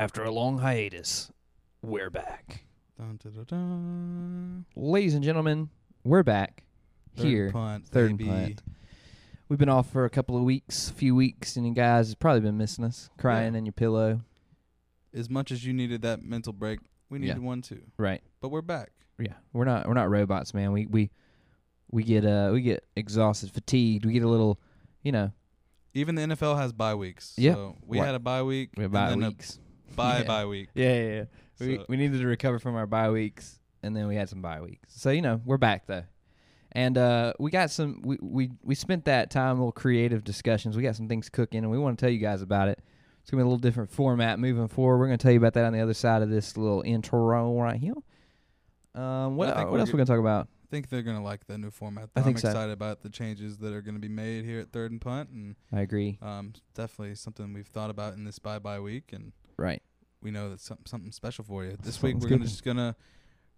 [0.00, 1.30] After a long hiatus,
[1.82, 2.64] we're back.
[2.96, 4.64] Dun, dun, dun, dun.
[4.74, 5.68] Ladies and gentlemen,
[6.04, 6.64] we're back
[7.16, 7.50] Third here.
[7.50, 8.30] punt, third baby.
[8.30, 8.62] punt.
[9.50, 12.18] We've been off for a couple of weeks, a few weeks, and you guys have
[12.18, 13.58] probably been missing us, crying Yeah.
[13.58, 14.22] in your pillow.
[15.12, 16.80] As much as you needed that mental break,
[17.10, 17.34] we Yeah.
[17.34, 17.82] needed one too.
[17.98, 18.22] Right.
[18.40, 18.92] But we're back.
[19.18, 19.34] Yeah.
[19.52, 20.72] We're not we're not robots, man.
[20.72, 21.10] We we
[21.90, 24.06] we get uh we get exhausted, fatigued.
[24.06, 24.58] We get a little,
[25.02, 25.32] you know,
[25.92, 27.34] Even the NFL has bye weeks.
[27.36, 27.52] Yeah.
[27.52, 28.06] So we What?
[28.06, 28.70] had a bye week.
[28.78, 29.58] we bye then a weeks.
[29.96, 30.24] Bye Yeah.
[30.24, 30.68] bye week.
[30.74, 31.24] Yeah, yeah, yeah.
[31.60, 34.42] We So- we needed to recover from our bye weeks, and then we had some
[34.42, 34.92] bye weeks.
[34.94, 36.04] So you know we're back though,
[36.72, 38.00] and uh, we got some.
[38.02, 40.76] We, we we spent that time little creative discussions.
[40.76, 42.80] We got some things cooking, and we want to tell you guys about it.
[43.20, 44.98] It's gonna be a little different format moving forward.
[44.98, 47.78] We're gonna tell you about that on the other side of this little intro right
[47.78, 47.94] here.
[48.94, 50.48] Um, what think what we're else we gonna talk about?
[50.64, 52.10] I think they're gonna like the new format.
[52.16, 52.48] I think I'm so.
[52.48, 55.56] excited about the changes that are gonna be made here at third and punt, and
[55.72, 56.18] I agree.
[56.22, 59.82] um, definitely something we've thought about in this bye bye week, and Right.
[60.22, 61.76] we know that's something something special for you.
[61.82, 62.96] This Something's week we're gonna just gonna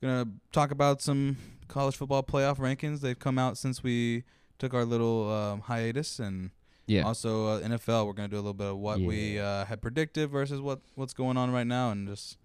[0.00, 1.36] gonna talk about some
[1.68, 3.00] college football playoff rankings.
[3.00, 4.24] They've come out since we
[4.58, 6.50] took our little um, hiatus, and
[6.86, 7.02] Yeah.
[7.02, 8.06] also uh, NFL.
[8.06, 11.14] We're gonna do a little bit of what we uh, had predicted versus what what's
[11.14, 12.36] going on right now, and just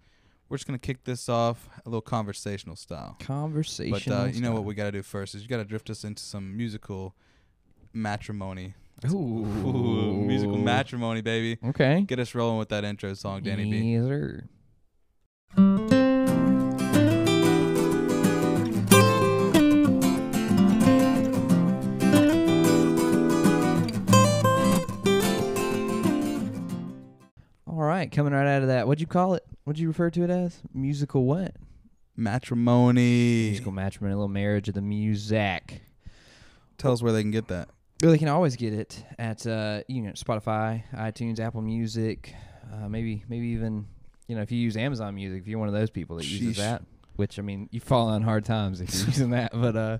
[0.48, 3.16] we're just gonna kick this off a little conversational style.
[3.20, 3.92] Conversation.
[3.92, 6.22] But uh, you know what we gotta do first is you gotta drift us into
[6.22, 7.14] some musical
[7.92, 8.74] matrimony.
[9.06, 9.44] Ooh.
[9.44, 11.58] Ooh, musical matrimony, baby.
[11.64, 12.02] Okay.
[12.02, 13.92] Get us rolling with that intro song, Danny B.
[13.92, 14.48] Yes, sir.
[27.68, 29.44] All right, coming right out of that, what'd you call it?
[29.62, 30.60] What'd you refer to it as?
[30.74, 31.54] Musical what?
[32.16, 33.50] Matrimony.
[33.50, 35.82] Musical matrimony, a little marriage of the music.
[36.78, 37.68] Tell us where they can get that.
[38.02, 42.34] Well, they can always get it at uh, you know Spotify, iTunes, Apple Music,
[42.72, 43.86] uh, maybe maybe even
[44.28, 46.56] you know if you use Amazon Music, if you're one of those people that uses
[46.58, 46.82] that,
[47.16, 49.98] which I mean you fall on hard times if you're using that, but uh,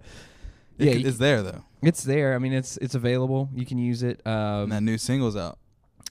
[0.78, 1.64] yeah, it's there though.
[1.83, 2.34] it's there.
[2.34, 3.48] I mean it's it's available.
[3.52, 4.23] You can use it.
[4.24, 4.34] and
[4.64, 5.58] Um, that new single's out.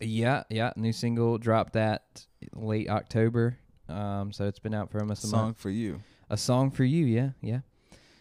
[0.01, 0.73] yeah, yeah.
[0.75, 3.57] New single dropped that late October.
[3.88, 5.57] Um, so it's been out for almost a Song month.
[5.59, 6.01] for you.
[6.29, 7.59] A song for you, yeah, yeah.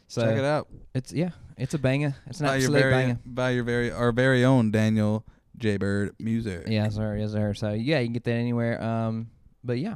[0.06, 0.68] So Check it out.
[0.94, 2.14] it's yeah, it's a banger.
[2.26, 3.18] It's an By absolute very banger.
[3.24, 5.24] by your very our very own Daniel
[5.56, 6.64] J Bird Music.
[6.66, 7.16] Yes, sir.
[7.16, 7.54] Yes, sir.
[7.54, 8.82] So yeah, you can get that anywhere.
[8.82, 9.28] Um,
[9.64, 9.94] but yeah.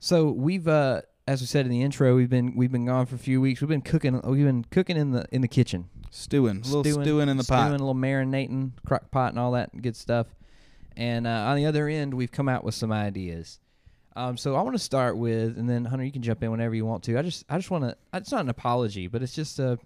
[0.00, 3.14] So we've uh, as we said in the intro, we've been we've been gone for
[3.16, 3.60] a few weeks.
[3.60, 4.20] We've been cooking.
[4.22, 6.62] We've been cooking in the in the kitchen, Stewing.
[6.64, 9.70] A little stewing, in the pot, stewing, a little marinating, crock pot, and all that
[9.80, 10.26] good stuff.
[10.96, 13.60] And uh, on the other end, we've come out with some ideas.
[14.16, 16.74] Um, so I want to start with, and then Hunter, you can jump in whenever
[16.74, 17.16] you want to.
[17.16, 17.96] I just, I just want to.
[18.12, 19.78] It's not an apology, but it's just a.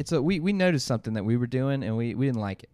[0.00, 2.62] It's a we we noticed something that we were doing and we we didn't like
[2.62, 2.70] it,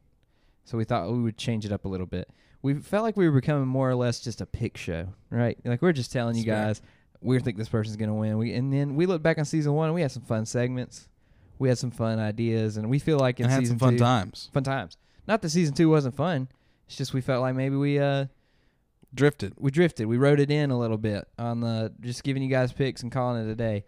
[0.64, 2.30] so we thought we would change it up a little bit.
[2.62, 5.58] We felt like we were becoming more or less just a pick show, right?
[5.64, 6.88] Like we're just telling you That's guys
[7.20, 8.38] we think this person's gonna win.
[8.38, 11.08] We and then we look back on season one, and we had some fun segments,
[11.58, 13.98] we had some fun ideas, and we feel like in and had some fun two,
[13.98, 14.48] times.
[14.52, 14.96] fun times.
[15.26, 16.48] Not that season two wasn't fun.
[16.86, 18.26] It's just we felt like maybe we uh
[19.14, 19.54] Drifted.
[19.56, 20.06] we drifted.
[20.06, 23.10] We wrote it in a little bit on the just giving you guys picks and
[23.10, 23.84] calling it a day.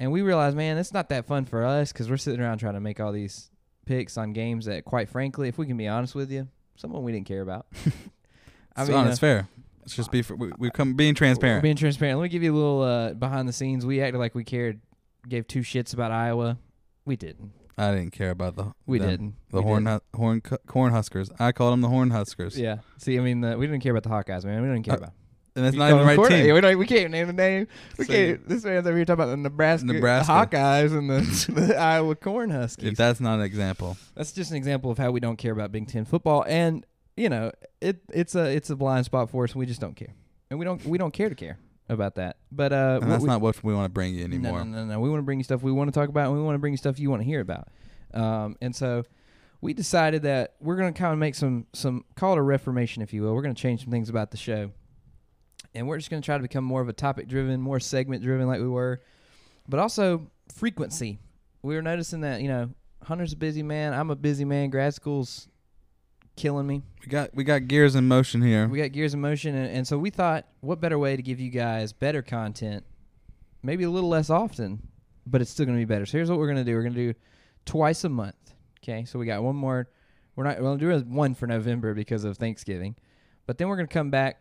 [0.00, 2.72] And we realized, man, it's not that fun for us because we're sitting around trying
[2.74, 3.50] to make all these
[3.84, 6.94] picks on games that, quite frankly, if we can be honest with you, some of
[6.96, 7.66] them we didn't care about.
[8.76, 9.48] I so, mean, it's uh, fair.
[9.80, 10.22] Let's just be.
[10.22, 11.62] We, we come being transparent.
[11.62, 12.18] being transparent.
[12.18, 13.84] Let me give you a little uh, behind the scenes.
[13.84, 14.80] We acted like we cared,
[15.28, 16.58] gave two shits about Iowa.
[17.04, 17.52] We didn't.
[17.76, 18.72] I didn't care about the.
[18.86, 19.08] We them.
[19.10, 19.34] didn't.
[19.50, 20.02] The We horn, didn't.
[20.14, 21.30] hu- horn, corn huskers.
[21.38, 22.58] I called them the horn huskers.
[22.58, 22.78] Yeah.
[22.98, 24.62] See, I mean, the, we didn't care about the Hawkeyes, man.
[24.62, 25.12] We didn't care Uh, about.
[25.60, 26.46] And that's You not even right quarter- team.
[26.46, 27.66] Yeah, we, don't, we can't name the name.
[27.98, 28.48] We So can't.
[28.48, 30.32] This man's over here talking about the Nebraska, Nebraska.
[30.32, 32.84] Hawkeyes and the, the Iowa Cornhuskers.
[32.84, 35.72] If that's not an example, That's just an example of how we don't care about
[35.72, 36.84] Big Ten football, and
[37.16, 39.52] you know, it it's a it's a blind spot for us.
[39.52, 40.14] and We just don't care,
[40.50, 42.36] and we don't we don't care to care about that.
[42.50, 44.58] But uh, that's we- not what we want to bring you anymore.
[44.58, 45.00] No, no, no, no.
[45.00, 46.58] We want to bring you stuff we want to talk about, and we want to
[46.60, 47.68] bring you stuff you want to hear about.
[48.14, 49.04] Um, and so
[49.60, 53.02] we decided that we're going to kind of make some some call it a reformation,
[53.02, 53.34] if you will.
[53.34, 54.70] We're going to change some things about the show,
[55.74, 58.22] and we're just going to try to become more of a topic driven, more segment
[58.22, 59.00] driven, like we were,
[59.68, 61.18] but also frequency.
[61.62, 62.70] We were noticing that you know
[63.02, 63.92] Hunter's a busy man.
[63.92, 64.70] I'm a busy man.
[64.70, 65.48] Grad school's
[66.36, 66.82] killing me.
[67.02, 68.66] We got we got gears in motion here.
[68.68, 71.40] We got gears in motion, and, and so we thought, what better way to give
[71.40, 72.84] you guys better content,
[73.62, 74.88] maybe a little less often,
[75.26, 76.06] but it's still going to be better.
[76.06, 77.18] So here's what we're going to do: we're going to do
[77.64, 78.54] twice a month.
[78.82, 79.88] Okay, so we got one more.
[80.34, 80.60] We're not.
[80.60, 82.96] We'll do one for November because of Thanksgiving,
[83.46, 84.40] but then we're going to come back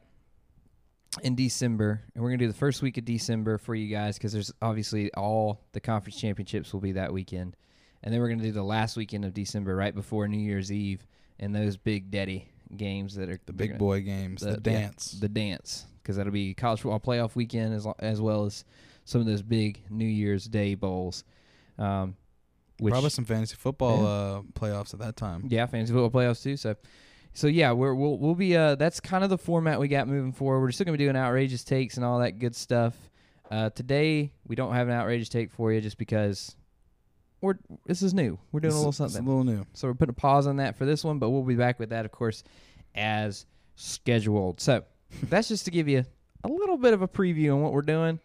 [1.23, 4.17] in December, and we're going to do the first week of December for you guys
[4.17, 7.55] because there's obviously all the conference championships will be that weekend,
[8.03, 10.71] and then we're going to do the last weekend of December right before New Year's
[10.71, 11.05] Eve
[11.39, 15.11] and those big daddy games that are the big they're boy games, the, yeah, dance.
[15.19, 15.85] the dance.
[16.01, 18.63] because that'll be college football playoff weekend as as well as
[19.05, 21.23] some of those big New Year's Day bowls.
[21.77, 22.15] Um,
[22.79, 24.07] which, Probably some fantasy football Yeah.
[24.07, 25.43] uh, playoffs at that time.
[25.49, 26.55] yeah, fantasy football playoffs too.
[26.55, 26.75] So,
[27.33, 30.31] so yeah, we're we'll we'll be uh that's kind of the format we got moving
[30.33, 30.61] forward.
[30.61, 32.95] We're still gonna be doing outrageous takes and all that good stuff.
[33.51, 36.55] Uh, today we don't have an outrageous take for you just because
[37.41, 37.55] we're
[37.85, 38.37] this is new.
[38.51, 39.23] We're doing It's- a little it's something.
[39.25, 39.65] a little new.
[39.73, 41.89] So we're putting a pause on that for this one, but we'll be back with
[41.89, 42.43] that, of course,
[42.95, 44.59] as scheduled.
[44.59, 44.83] So
[45.23, 46.05] that's just to give you
[46.43, 48.19] a little bit of a preview on what we're doing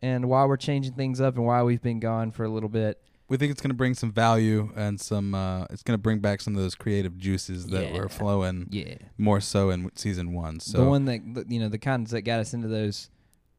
[0.00, 3.00] and why we're changing things up and why we've been gone for a little bit.
[3.28, 5.34] We think it's going to bring some value and some.
[5.34, 7.98] Uh, it's going to bring back some of those creative juices that Yeah.
[8.00, 8.94] were flowing Yeah.
[9.18, 10.60] more so in season one.
[10.60, 13.10] So the one that you know, the kinds that got us into those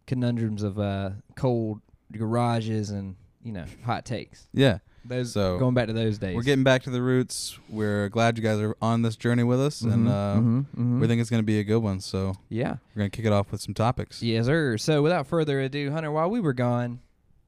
[0.05, 1.81] conundrums of uh, cold
[2.13, 4.47] garages and you know hot takes.
[4.53, 6.35] yeah, Those So, going back to those days.
[6.35, 7.57] we're getting back to the roots.
[7.69, 10.99] We're glad you guys are on this journey with us, and Mhm, uh, mhm, mhm.
[11.01, 11.99] we think it's going to be a good one.
[11.99, 12.77] So yeah.
[12.95, 14.21] we're going to kick it off with some topics.
[14.23, 14.77] Yes, sir.
[14.77, 16.99] So without further ado, Hunter, while we were gone,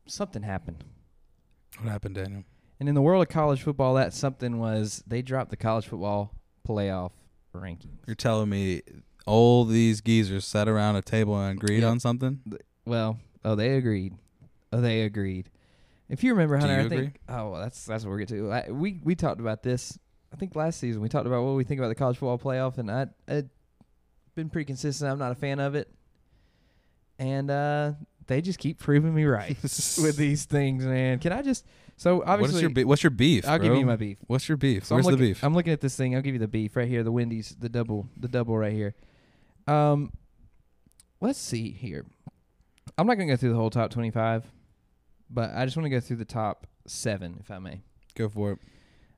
[0.05, 0.83] something happened.
[1.81, 2.43] What happened, Daniel?
[2.79, 6.33] And in the world of college football, that something was they dropped the college football
[6.67, 7.11] playoff
[7.53, 7.97] ranking.
[8.07, 8.81] You're telling me
[9.25, 11.91] all these geezers sat around a table and agreed Yep.
[11.91, 12.41] on something?
[12.85, 14.13] Well, oh, they agreed.
[14.71, 15.49] Oh, they agreed.
[16.09, 17.19] If you remember, Do Hunter, you I think.
[17.27, 18.51] Oh, well, that's that's what we're getting to.
[18.51, 19.97] I, we we talked about this.
[20.33, 22.77] I think last season we talked about what we think about the college football playoff,
[22.77, 23.49] and I I'd
[24.35, 25.11] been pretty consistent.
[25.11, 25.91] I'm not a fan of it,
[27.19, 27.91] and uh,
[28.29, 31.19] they just keep proving me right with these things, man.
[31.19, 31.65] Can I just?
[31.97, 33.45] So obviously, What's your be- what's your beef?
[33.47, 34.19] I'll give you my beef.
[34.27, 34.85] What's your beef?
[34.85, 35.43] So Where's I'm the looking, beef?
[35.43, 36.15] I'm looking at this thing.
[36.15, 37.03] I'll give you the beef right here.
[37.03, 38.95] The Wendy's, the double, the double right here.
[39.67, 40.13] Um,
[41.19, 42.05] let's see here.
[42.97, 44.45] I'm not gonna go through the whole top 25,
[45.29, 47.81] but I just want to go through the top seven, if I may.
[48.15, 48.59] Go for it.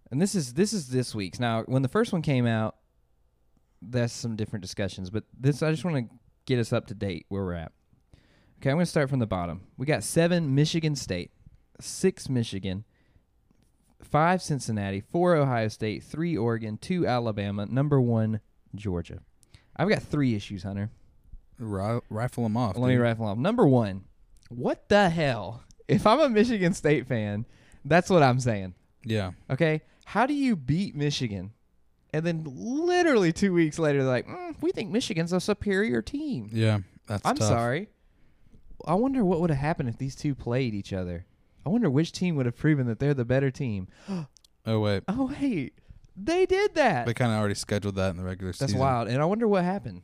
[0.09, 1.39] And this is this is this week's.
[1.39, 2.75] Now, when the first one came out,
[3.81, 5.09] that's some different discussions.
[5.09, 6.15] But this, I just want to
[6.45, 7.71] get us up to date where we're at.
[8.61, 9.61] Okay, I'm gonna start from the bottom.
[9.75, 11.31] We got seven Michigan State,
[11.79, 12.83] six Michigan,
[14.03, 18.39] five Cincinnati, four Ohio State, three Oregon, two Alabama, number one
[18.75, 19.17] Georgia.
[19.75, 20.91] I've got three issues, Hunter.
[21.57, 22.77] Ri- rifle them off.
[22.77, 23.01] Let me dude.
[23.01, 23.39] rifle off.
[23.39, 24.03] Number one,
[24.49, 25.63] what the hell?
[25.87, 27.45] If I'm a Michigan State fan,
[27.83, 28.75] that's what I'm saying.
[29.03, 29.31] Yeah.
[29.49, 31.51] Okay, how do you beat Michigan?
[32.13, 36.49] And then literally two weeks later, they're like, mm, "We think Michigan's a superior team."
[36.53, 36.81] Yeah.
[37.07, 37.47] That's I'm tough.
[37.49, 37.89] sorry.
[38.87, 41.25] I wonder what would have happened if these two played each other.
[41.65, 43.87] I wonder which team would have proven that they're the better team.
[44.63, 45.01] Oh wait.
[45.07, 45.73] Oh wait,
[46.15, 47.07] they did that.
[47.07, 48.73] They kind of already scheduled that in the regular That's season.
[48.77, 49.07] That's wild.
[49.07, 50.03] And I wonder what happened.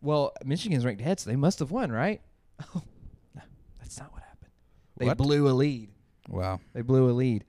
[0.00, 2.22] Well, Michigan's ranked ahead, so they must have won, right?
[2.74, 2.80] Oh,
[3.34, 3.42] no,
[3.78, 4.50] that's not what happened.
[4.96, 5.18] They What?
[5.18, 5.90] blew a lead.
[6.26, 6.60] Wow.
[6.72, 7.44] They blew a lead.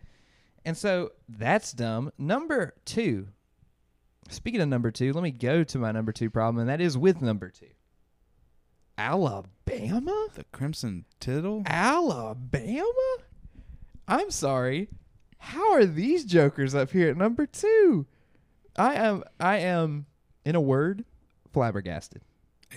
[0.66, 2.12] And so that's dumb.
[2.18, 3.30] Number two.
[4.28, 6.98] Speaking of number two, let me go to my number two problem, and that is
[6.98, 7.68] with number two.
[8.98, 9.48] Alabama?
[9.68, 11.64] The Crimson Tittle.
[11.66, 13.18] Alabama?
[14.08, 14.88] I'm sorry.
[15.40, 18.06] How are these jokers up here at number two?
[18.78, 20.06] I am I am
[20.46, 21.06] in a word,
[21.52, 22.22] flabbergasted.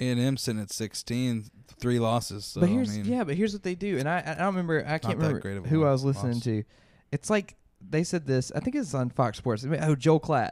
[0.00, 1.46] A and M sitting at 16,
[1.78, 2.44] three losses.
[2.44, 4.46] So but here's I mean, yeah, but here's what they do, and I I don't
[4.46, 6.44] remember I can't remember great of a who I was listening loss.
[6.44, 6.64] to.
[7.12, 8.50] It's like they said this.
[8.54, 9.64] I think it's on Fox Sports.
[9.64, 10.50] Oh, Joel Klatt.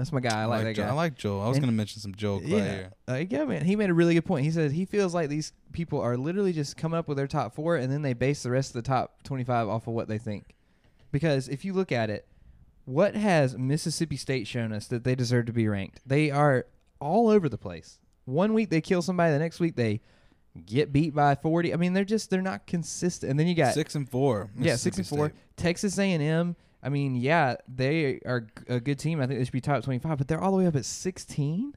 [0.00, 0.40] That's my guy.
[0.40, 0.86] I, I like, like, that Joel.
[0.86, 0.90] guy.
[0.92, 1.40] I like Joel.
[1.42, 2.92] I was And- to mention some Joel Klatt yeah, here.
[3.06, 3.64] uh, yeah, man.
[3.66, 4.46] He made a really good point.
[4.46, 7.54] He said he feels like these people are literally just coming up with their top
[7.54, 10.16] four, and then they base the rest of the top twenty-five off of what they
[10.16, 10.54] think.
[11.12, 12.26] Because if you look at it,
[12.86, 16.00] what has Mississippi State shown us that they deserve to be ranked?
[16.06, 16.66] They are
[16.98, 17.98] all over the place.
[18.24, 20.00] One week they kill somebody, the next week they
[20.66, 21.72] get beat by forty.
[21.74, 23.30] I mean, they're just they're not consistent.
[23.30, 24.50] And then you got Six and four.
[24.58, 25.28] yeah, six and four.
[25.28, 25.38] State.
[25.56, 26.56] Texas A and M.
[26.82, 29.20] I mean, yeah, they are a good team.
[29.20, 31.74] I think they should be top twenty-five, but they're all the way up at sixteen.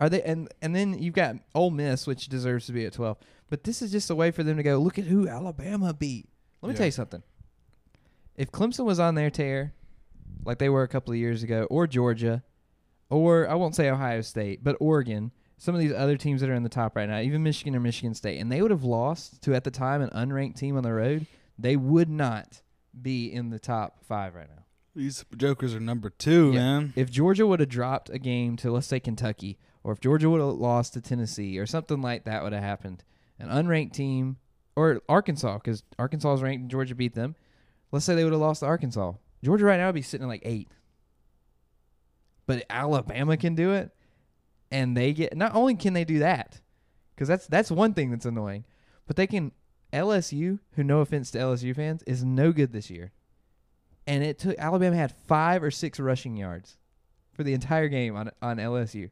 [0.00, 0.22] Are they?
[0.22, 3.18] And and then you've got Ole Miss, which deserves to be at twelve.
[3.50, 4.78] But this is just a way for them to go.
[4.78, 6.28] Look at who Alabama beat.
[6.62, 6.78] Let me Yeah.
[6.78, 7.22] tell you something.
[8.36, 9.74] If Clemson was on their tear,
[10.44, 12.42] like they were a couple of years ago, or Georgia,
[13.10, 16.54] or I won't say Ohio State, but Oregon, some of these other teams that are
[16.54, 19.42] in the top right now, even Michigan or Michigan State, and they would have lost
[19.42, 21.26] to at the time an unranked team on the road,
[21.58, 22.62] they would not
[23.00, 24.64] be in the top five right now.
[24.94, 26.58] These jokers are number two, Yeah.
[26.80, 26.92] man.
[26.96, 30.40] If Georgia would have dropped a game to let's say Kentucky, or if Georgia would
[30.40, 33.04] have lost to Tennessee, or something like that would have happened,
[33.38, 34.38] an unranked team,
[34.76, 37.36] or Arkansas, because Arkansas is ranked and Georgia beat them.
[37.92, 39.12] Let's say they would have lost to Arkansas.
[39.42, 40.68] Georgia right now would be sitting at like eight.
[42.46, 43.90] But Alabama can do it,
[44.72, 46.60] and they get not only can they do that,
[47.14, 48.64] because that's that's one thing that's annoying,
[49.06, 49.52] but they can
[49.92, 53.12] LSU, who no offense to LSU fans, is no good this year.
[54.06, 56.76] And it took Alabama had five or six rushing yards
[57.32, 59.10] for the entire game on on LSU.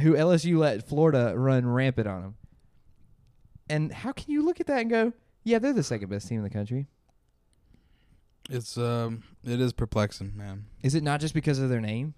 [0.00, 2.34] who LSU let Florida run rampant on them.
[3.68, 5.12] And how can you look at that and go,
[5.44, 6.88] yeah, they're the second best team in the country?
[8.50, 10.64] It's um, it is perplexing, man.
[10.82, 12.14] Is it not just because of their name?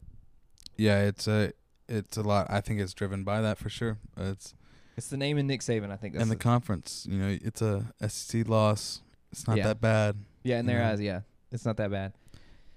[0.77, 1.53] Yeah, it's a
[1.89, 2.47] it's a lot.
[2.49, 3.99] I think it's driven by that for sure.
[4.17, 4.55] It's
[4.97, 5.91] It's the name and Nick Saban.
[5.91, 7.07] I think that's and the the- conference.
[7.11, 9.03] You know, it's a SEC loss.
[9.33, 9.65] It's not Yeah.
[9.69, 10.17] that bad.
[10.45, 10.91] yeah in their Yeah.
[10.91, 11.01] eyes.
[11.01, 11.21] Yeah,
[11.51, 12.13] it's not that bad.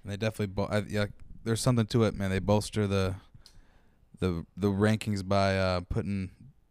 [0.02, 1.06] And they definitely, bo- I, yeah,
[1.44, 2.30] there's something to it, man.
[2.30, 3.14] They bolster the
[4.20, 6.30] the the rankings by uh, putting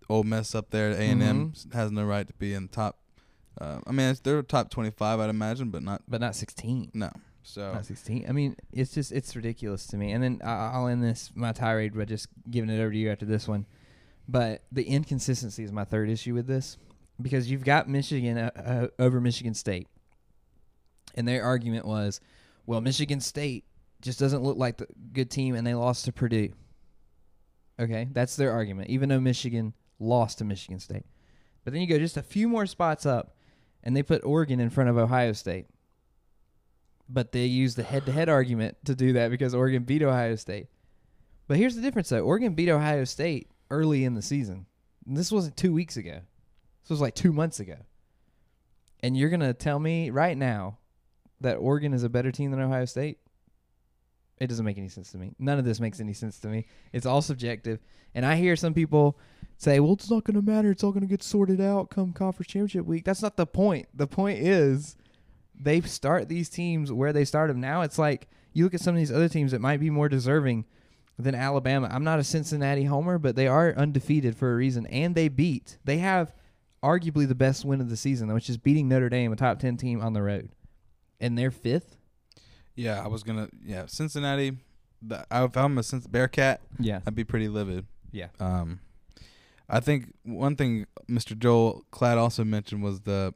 [0.10, 0.92] Ole Miss up there.
[0.92, 2.98] A and M has no right to be in the top.
[3.60, 6.92] Uh, I mean, it's, they're top 25, I'd imagine, but not But not sixteen.
[6.94, 7.10] no.
[7.42, 8.26] So Not sixteen.
[8.28, 10.12] I mean, it's just it's ridiculous to me.
[10.12, 13.10] And then I, I'll end this my tirade by just giving it over to you
[13.10, 13.66] after this one.
[14.28, 16.78] But the inconsistency is my third issue with this
[17.22, 19.88] because you've got Michigan uh, uh, over Michigan State,
[21.16, 22.20] and their argument was,
[22.66, 23.64] well, Michigan State
[24.02, 26.52] just doesn't look like the good team, and they lost to Purdue.
[27.80, 31.06] Okay, that's their argument, even though Michigan lost to Michigan State.
[31.64, 33.36] But then you go just a few more spots up,
[33.84, 35.68] and they put Oregon in front of Ohio State.
[37.08, 40.68] But they use the head-to-head argument to do that because Oregon beat Ohio State.
[41.48, 44.66] But here's the difference, though: Oregon beat Ohio State early in the season.
[45.06, 46.22] And this wasn't two weeks ago.
[46.84, 47.78] This was like two months ago.
[49.02, 50.78] And you're gonna tell me right now
[51.42, 53.20] that Oregon is a better team than Ohio State?
[54.40, 55.34] It doesn't make any sense to me.
[55.40, 56.66] None of this makes any sense to me.
[56.94, 57.80] It's all subjective.
[58.14, 59.18] And I hear some people
[59.58, 60.72] say, "Well, it's not going to matter.
[60.72, 63.88] It's all going to get sorted out come conference championship week." That's not the point.
[63.94, 64.96] The point is
[65.60, 67.60] they start these teams where they start them.
[67.60, 70.10] Now it's like you look at some of these other teams that might be more
[70.10, 70.66] deserving
[71.20, 71.90] than Alabama.
[71.92, 75.78] I'm not a Cincinnati homer, but they are undefeated for a reason, and they beat.
[75.84, 76.34] They have
[76.84, 79.78] arguably the best win of the season, which is beating Notre Dame, a top ten
[79.78, 80.50] team on the road,
[81.20, 81.98] and they're fifth.
[82.76, 84.58] yeah, I was gonna yeah Cincinnati.
[85.02, 87.86] The, if I'm a Bearcat, Yeah, I'd be pretty livid.
[88.12, 88.80] yeah, Um,
[89.70, 91.38] I think one thing Mr.
[91.38, 93.32] Joel Klatt also mentioned was the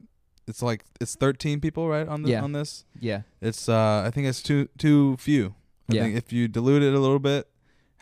[0.48, 2.42] it's like it's 13 people right on the, Yeah.
[2.42, 2.84] on this.
[2.98, 5.54] yeah, It's uh I think it's too too few.
[5.88, 6.02] I Yeah.
[6.04, 7.46] think if you dilute it a little bit,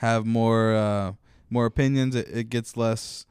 [0.00, 1.12] have more uh
[1.48, 3.26] more opinions, it, it gets less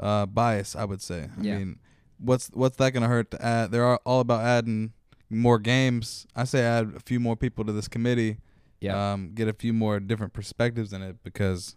[0.00, 1.28] uh bias, I would say.
[1.38, 1.58] I Yeah.
[1.58, 1.78] mean,
[2.18, 4.92] what's what's that going to hurt to add they're all about adding
[5.30, 6.26] more games.
[6.36, 8.38] I say add a few more people to this committee.
[8.80, 9.12] yeah.
[9.12, 11.76] Um get a few more different perspectives in it because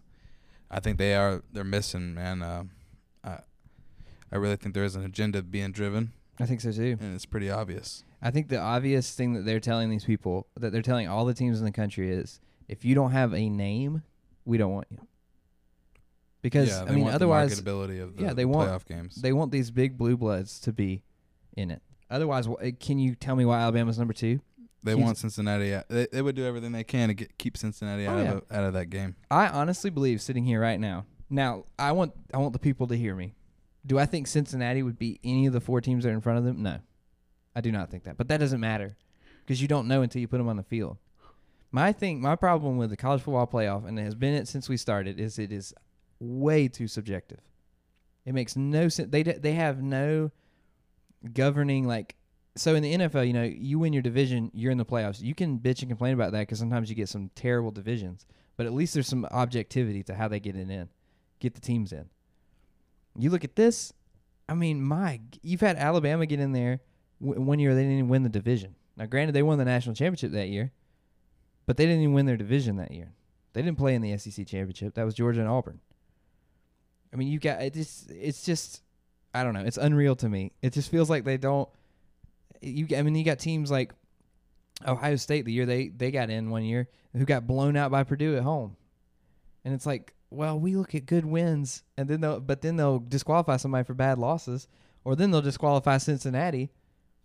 [0.70, 2.42] I think they are they're missing, man.
[2.42, 2.64] Uh,
[3.24, 3.38] I
[4.32, 6.96] I really think there is an agenda being driven I think so too.
[7.00, 8.04] and it's pretty obvious.
[8.20, 11.34] I think the obvious thing that they're telling these people, that they're telling all the
[11.34, 14.02] teams in the country, is if you don't have a name,
[14.46, 14.98] we don't want you.
[16.42, 19.16] Because yeah, I mean, otherwise, the marketability of the yeah, they want- playoff games.
[19.16, 21.02] they want these big blue bloods to be
[21.56, 21.82] in it.
[22.08, 24.40] Otherwise, eh, can you tell me why Alabama's number two?
[24.84, 25.74] They want Cincinnati.
[25.74, 25.88] Out.
[25.88, 28.32] They, they would do everything they can to get, keep Cincinnati Oh, out yeah.
[28.34, 29.16] of out of that game.
[29.30, 31.06] I honestly believe sitting here right now.
[31.28, 33.34] Now, I want I want the people to hear me.
[33.84, 36.38] Do I think Cincinnati would beat any of the four teams that are in front
[36.38, 36.62] of them?
[36.62, 36.78] No,
[37.56, 38.16] I do not think that.
[38.16, 38.96] But that doesn't matter
[39.44, 40.98] because you don't know until you put them on the field.
[41.76, 44.68] My thing, my problem with the college football playoff, and it has been it since
[44.68, 45.74] we started, is it is
[46.18, 47.40] way too subjective.
[48.24, 49.10] It makes no sense.
[49.10, 50.30] They they have no
[51.32, 52.16] governing like.
[52.56, 55.20] So in the NFL, you know, you win your division, you're in the playoffs.
[55.20, 58.24] You can bitch and complain about that because sometimes you get some terrible divisions
[58.56, 60.88] but at least there's some objectivity to how they get it in,
[61.40, 62.06] get the teams in.
[63.18, 63.92] You look at this,
[64.48, 66.80] I mean, my, you've had Alabama get in there
[67.18, 68.74] one year they didn't even win the division.
[68.96, 70.72] Now, granted, they won the national championship that year,
[71.66, 73.12] but they didn't even win their division that year.
[73.52, 74.94] They didn't play in the SEC championship.
[74.94, 75.80] That was Georgia and Auburn.
[77.12, 77.74] I mean, you got it.
[77.74, 78.82] Just, it's just,
[79.34, 79.62] I don't know.
[79.64, 80.52] It's unreal to me.
[80.62, 81.68] It just feels like they don't.
[82.60, 83.92] You, I mean, you got teams like
[84.86, 88.04] Ohio State the year they they got in one year who got blown out by
[88.04, 88.76] Purdue at home.
[89.64, 92.98] And it's like, well, we look at good wins and then they'll but then they'll
[92.98, 94.68] disqualify somebody for bad losses
[95.04, 96.70] or then they'll disqualify Cincinnati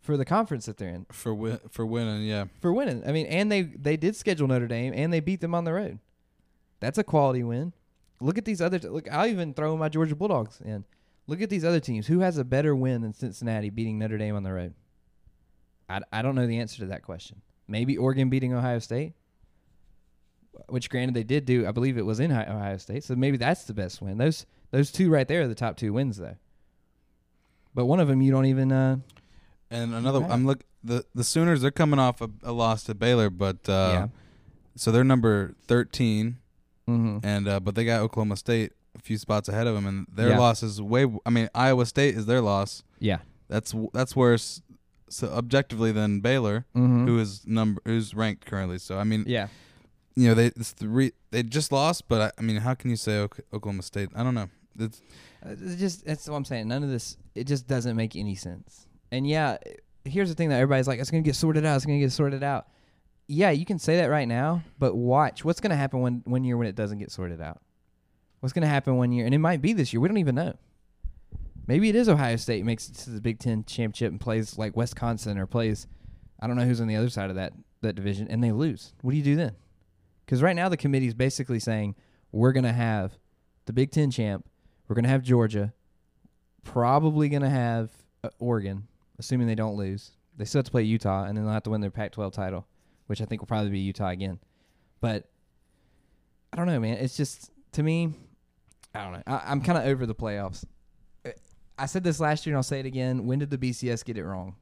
[0.02, 2.24] for the conference that they're in for win- for winning.
[2.24, 3.04] Yeah, for winning.
[3.08, 5.74] I mean, and they they did schedule Notre Dame and they beat them on the
[5.74, 6.00] road.
[6.80, 7.74] That's a quality win.
[8.20, 9.10] Look at these other t- look.
[9.12, 10.84] I'll even throw my Georgia Bulldogs in.
[11.28, 12.08] Look at these other teams.
[12.08, 14.74] Who has a better win than Cincinnati beating Notre Dame on the road?
[15.88, 17.42] I, I don't know the answer to that question.
[17.68, 19.14] Maybe Oregon beating Ohio State,
[20.68, 21.68] which granted they did do.
[21.68, 24.18] I believe it was in Ohio State, so maybe that's the best win.
[24.18, 26.36] Those those two right there are the top two wins though.
[27.74, 28.72] But one of them you don't even.
[28.72, 28.98] Uh,
[29.72, 30.20] and another.
[30.20, 30.32] Right.
[30.32, 31.62] I'm look the the Sooners.
[31.62, 34.08] They're coming off a, a loss to Baylor, but uh, yeah.
[34.76, 36.38] so they're number 13,
[36.90, 37.20] Mm-hmm.
[37.26, 40.30] and uh, but they got Oklahoma State a few spots ahead of them, and their
[40.30, 40.40] Yeah.
[40.40, 41.06] loss is way.
[41.26, 42.84] I mean, Iowa State is their loss.
[43.00, 43.20] Yeah.
[43.48, 44.62] That's that's worse,
[45.10, 47.06] so objectively than Baylor, Mm-hmm.
[47.08, 48.78] who is number who's ranked currently.
[48.80, 49.48] So I mean, yeah.
[50.16, 52.98] you know they it's the they just lost, but I, I mean, how can you
[52.98, 53.20] say
[53.54, 54.10] Oklahoma State?
[54.16, 54.50] I don't know.
[54.80, 55.02] It's
[55.46, 56.68] Uh, It's just that's what I'm saying.
[56.68, 58.88] None of this it just doesn't make any sense.
[59.12, 59.58] And yeah,
[60.06, 61.76] here's the thing that everybody's like, it's gonna get sorted out.
[61.76, 62.68] It's gonna get sorted out.
[63.28, 66.58] Yeah, you can say that right now, but watch what's gonna happen when one year
[66.58, 67.62] when it doesn't get sorted out.
[68.40, 70.00] What's gonna happen one year, and it might be this year.
[70.00, 70.54] We don't even know.
[71.68, 74.76] Maybe it is Ohio State makes it to the Big Ten championship and plays like
[74.76, 75.88] Wisconsin or plays,
[76.40, 78.94] I don't know who's on the other side of that that division, and they lose.
[79.02, 79.56] What do you do then?
[80.26, 81.96] Because right now the committee is basically saying
[82.32, 83.18] we're gonna have
[83.66, 84.48] the Big Ten champ,
[84.88, 85.74] we're gonna have Georgia,
[86.64, 87.92] probably gonna have
[88.24, 88.88] uh, Oregon,
[89.22, 90.12] assuming they don't lose.
[90.36, 92.66] They still have to play Utah, and then they'll have to win their Pac-12 title,
[93.06, 94.40] which I think will probably be Utah again.
[95.00, 95.30] But
[96.52, 96.98] I don't know, man.
[96.98, 98.14] It's just to me,
[98.96, 99.24] I don't know.
[99.28, 100.66] I, I'm kind of over the playoffs.
[101.78, 103.26] I said this last year, and I'll say it again.
[103.28, 104.56] When did the BCS get it wrong?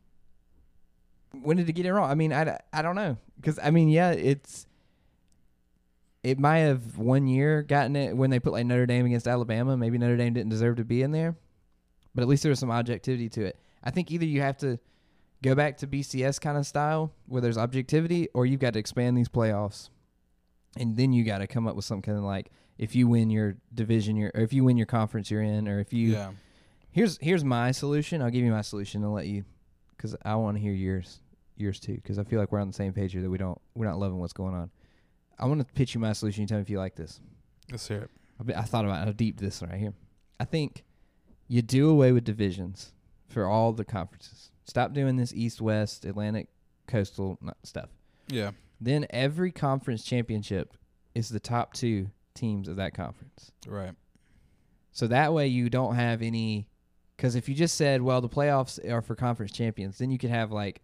[1.41, 2.09] When did it get it wrong?
[2.09, 4.67] I mean, I, I don't know because I mean, yeah, it's
[6.23, 9.77] it might have one year gotten it when they put like Notre Dame against Alabama.
[9.77, 11.37] Maybe Notre Dame didn't deserve to be in there,
[12.13, 13.57] but at least there was some objectivity to it.
[13.83, 14.79] I think either you have to
[15.41, 19.17] go back to BCS kind of style where there's objectivity, or you've got to expand
[19.17, 19.89] these playoffs,
[20.77, 23.29] and then you got to come up with some kind of like if you win
[23.29, 26.31] your division, you're, or if you win your conference you're in, or if you yeah.
[26.91, 28.21] Here's here's my solution.
[28.21, 29.45] I'll give you my solution and let you,
[29.95, 31.19] because I want to hear yours
[31.55, 31.95] yours too.
[31.95, 33.99] Because I feel like we're on the same page here that we don't we're not
[33.99, 34.71] loving what's going on.
[35.37, 36.41] I want to pitch you my solution.
[36.41, 37.19] You tell me if you like this.
[37.71, 38.55] Let's hear it.
[38.55, 39.93] I, I thought about how deep this one right here.
[40.39, 40.83] I think
[41.47, 42.93] you do away with divisions
[43.29, 44.51] for all the conferences.
[44.65, 46.47] Stop doing this East West Atlantic
[46.87, 47.89] Coastal stuff.
[48.27, 48.51] Yeah.
[48.81, 50.75] Then every conference championship
[51.15, 53.51] is the top two teams of that conference.
[53.67, 53.93] Right.
[54.91, 56.67] So that way you don't have any.
[57.15, 60.29] Because if you just said, well, the playoffs are for conference champions, then you could
[60.29, 60.81] have like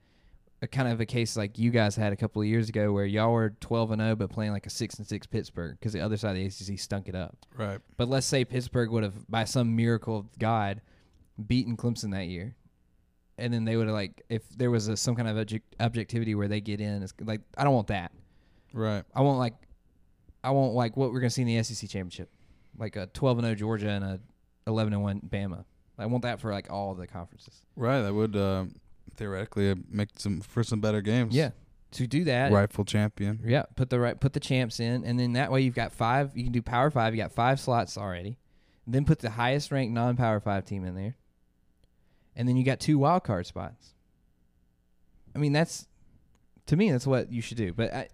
[0.62, 3.06] a kind of a case like you guys had a couple of years ago where
[3.06, 6.02] y'all were 12 and 0 but playing like a 6 and 6 Pittsburgh because the
[6.02, 7.38] other side of the ACC stunk it up.
[7.56, 7.80] Right.
[7.98, 10.82] But let's say Pittsburgh would have, by some miracle of God,
[11.44, 12.56] beaten Clemson that year.
[13.38, 16.36] And then they would have, like, if there was a, some kind of object, objectivity
[16.36, 18.12] where they get in, it's like, I don't want that.
[18.72, 19.03] Right.
[19.14, 19.55] I want, like,
[20.44, 22.29] I want, like, what we're going to see in the SEC championship.
[22.77, 24.20] Like a 12 and 0 Georgia and a
[24.68, 25.66] 11 and 1 Bama.
[25.98, 27.62] I want that for, like, all the conferences.
[27.75, 28.01] Right.
[28.01, 28.66] That would uh,
[29.16, 31.36] theoretically uh, make some for some better games.
[31.36, 31.51] Yeah.
[31.92, 33.40] To do that, Rightful champion.
[33.46, 36.36] Yeah, put the right put the champs in, and then that way you've got five.
[36.36, 37.16] You can do Power Five.
[37.16, 38.38] You got five slots already.
[38.86, 41.16] Then put the highest ranked non Power Five team in there,
[42.35, 43.93] and then you got two wild card spots.
[45.35, 45.87] I mean, that's
[46.67, 47.74] to me that's what you should do.
[47.74, 48.07] But I,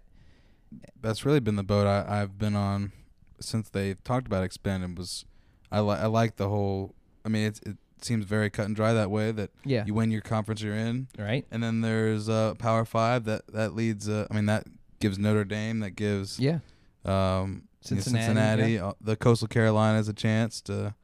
[1.02, 2.92] That's really been the boat I, I've been on
[3.40, 4.96] since they talked about expanding.
[4.96, 5.26] Was
[5.72, 6.96] I like I like the whole.
[7.26, 9.32] I mean, it's, it seems very cut and dry that way.
[9.32, 13.26] That yeah, you win your conference you're in, right, and then there's uh, Power Five
[13.26, 14.10] that that leads.
[14.10, 14.66] Uh, I mean, that
[15.00, 15.80] gives Notre Dame.
[15.82, 16.60] That gives yeah,
[17.06, 18.88] um, Cincinnati, Cincinnati, yeah.
[18.88, 20.96] uh, the Coastal Carolina Carolinas a chance to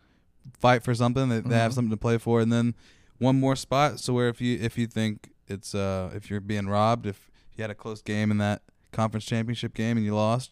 [0.60, 1.30] fight for something.
[1.30, 1.76] They, they have Mhm.
[1.76, 2.74] something to play for, and then
[3.20, 4.00] one more spot.
[4.00, 7.64] So where if you if you think it's uh if you're being robbed, if you
[7.64, 10.52] had a close game in that conference championship game and you lost,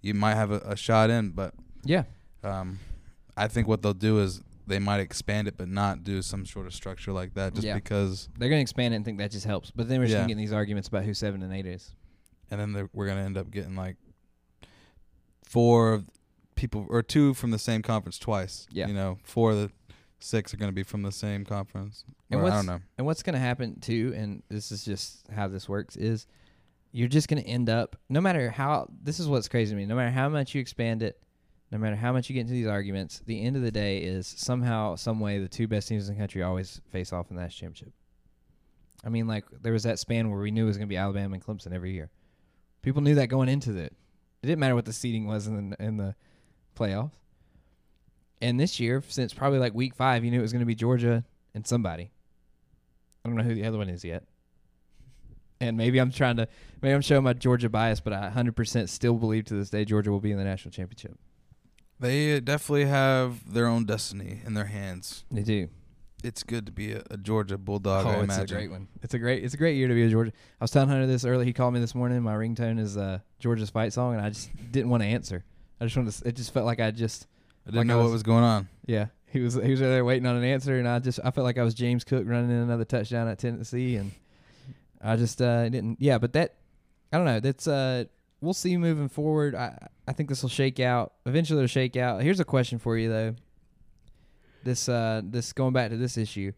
[0.00, 1.30] you might have a, a shot in.
[1.30, 2.04] But yeah,
[2.42, 2.78] um,
[3.36, 6.66] I think what they'll do is they might expand it, but not do some sort
[6.66, 7.74] of structure like that, just Yeah.
[7.74, 8.28] because.
[8.38, 9.70] they're gonna expand it and think that just helps.
[9.70, 10.22] But then we're just Yeah.
[10.24, 11.94] gonna these arguments about who seven and eight is.
[12.50, 13.96] and then we're gonna end up getting like
[15.44, 16.04] four
[16.54, 18.66] people or two from the same conference twice.
[18.70, 18.88] Yeah.
[18.88, 19.70] you know, four of the
[20.20, 22.04] six are gonna be from the same conference.
[22.30, 22.80] And I don't know.
[22.98, 26.26] And what's going to happen too, and this is just how this works, is
[26.92, 29.86] you're just going to end up, no matter how, this is what's crazy to me,
[29.86, 31.22] no matter how much you expand it,
[31.70, 34.26] no matter how much you get into these arguments, the end of the day is
[34.26, 37.42] somehow, some way, the two best teams in the country always face off in the
[37.42, 37.92] national championship.
[39.04, 40.96] I mean, like, there was that span where we knew it was going to be
[40.96, 42.10] Alabama and Clemson every year.
[42.82, 43.94] People knew that going into it.
[44.42, 46.14] It didn't matter what the seeding was in the, in the
[46.74, 47.12] playoffs.
[48.40, 50.74] And this year, since probably like week five, you knew it was going to be
[50.74, 51.24] Georgia
[51.54, 52.10] and somebody.
[53.24, 54.24] I don't know who the other one is yet.
[55.60, 56.46] And maybe I'm trying to,
[56.80, 60.12] maybe I'm showing my Georgia bias, but I 100% still believe to this day Georgia
[60.12, 61.18] will be in the national championship.
[61.98, 65.24] They definitely have their own destiny in their hands.
[65.32, 65.68] They do.
[66.22, 68.06] It's good to be a, a Georgia Bulldog.
[68.06, 68.56] I oh, it's imagine.
[68.56, 68.88] a great one.
[69.02, 70.32] It's a great, it's a great year to be a Georgia.
[70.60, 71.44] I was telling Hunter this early.
[71.44, 72.22] He called me this morning.
[72.22, 75.44] My ringtone is uh, Georgia's fight song, and I just didn't want to answer.
[75.80, 76.28] I just wanted to.
[76.28, 77.26] It just felt like I just
[77.68, 78.68] I didn't Like I know was- what was going on.
[78.86, 81.44] Yeah, he was he was there waiting on an answer, and I just I felt
[81.44, 84.12] like I was James Cook running in another touchdown at Tennessee, and
[85.02, 85.98] I just uh, didn't.
[86.00, 86.54] Yeah, but that
[87.12, 87.40] I don't know.
[87.40, 88.04] That's uh,
[88.40, 89.54] we'll see moving forward.
[89.54, 91.12] I I think this will shake out.
[91.26, 92.22] Eventually, it'll shake out.
[92.22, 93.34] Here's a question for you though.
[94.64, 96.52] This uh, this going back to this issue.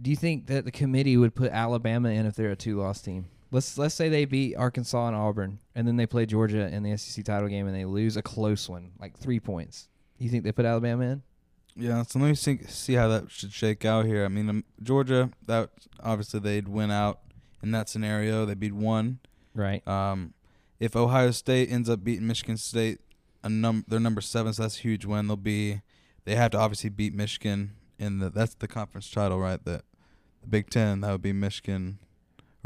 [0.00, 3.26] Do you think that the committee would put Alabama in if they're a two-loss team?
[3.50, 6.96] Let's let's say they beat Arkansas and Auburn, and then they play Georgia in the
[6.96, 9.88] SEC title game, and they lose a close one, like three points.
[10.18, 11.22] You think they put Alabama in?
[11.78, 14.24] Yeah, so let me see, see how that should shake out here.
[14.24, 15.70] I mean, um, Georgia, that
[16.02, 17.20] obviously they'd win out
[17.62, 18.46] in that scenario.
[18.46, 19.18] They beat one.
[19.54, 19.86] Right.
[19.86, 20.32] Um,
[20.80, 23.00] if Ohio State ends up beating Michigan State,
[23.42, 25.26] a num they're number seven, so that's a huge win.
[25.26, 25.82] They'll be,
[26.24, 29.62] they have to obviously beat Michigan in the that's the conference title, right?
[29.62, 29.82] The,
[30.40, 31.98] the Big Ten that would be Michigan.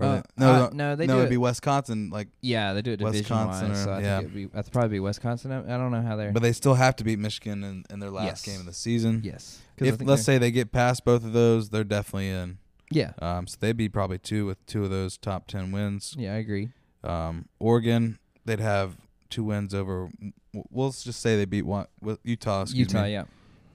[0.00, 2.10] Or Uh, no, uh, no, no, they no, do it'd it- be Wisconsin.
[2.10, 3.80] Like, Yeah, they do it division Wisconsin wise.
[3.80, 4.16] or- So I yeah.
[4.18, 5.52] think it'd be that's probably be Wisconsin.
[5.52, 6.32] I, I don't know how they're.
[6.32, 8.42] but they still have to beat Michigan in, in their last Yes.
[8.46, 9.20] game of the season.
[9.24, 9.60] yes.
[9.78, 12.58] If let's say they get past both of those, they're definitely in.
[12.90, 13.12] Yeah.
[13.20, 16.14] Um, so they'd be probably two with two of those top ten wins.
[16.18, 16.70] Yeah, I agree.
[17.04, 18.96] Um, Oregon, they'd have
[19.30, 20.10] two wins over.
[20.70, 22.62] We'll just say they beat one with Utah.
[22.62, 23.04] Excuse Utah.
[23.04, 23.12] me.
[23.12, 23.24] Yeah.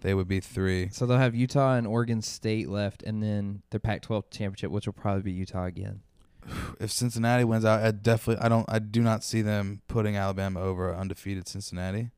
[0.01, 0.89] They would be three.
[0.91, 4.93] So they'll have Utah and Oregon State left, and then their Pac-12 championship, which will
[4.93, 6.01] probably be Utah again.
[6.79, 10.59] If Cincinnati wins out, I definitely I don't I do not see them putting Alabama
[10.61, 12.11] over undefeated Cincinnati.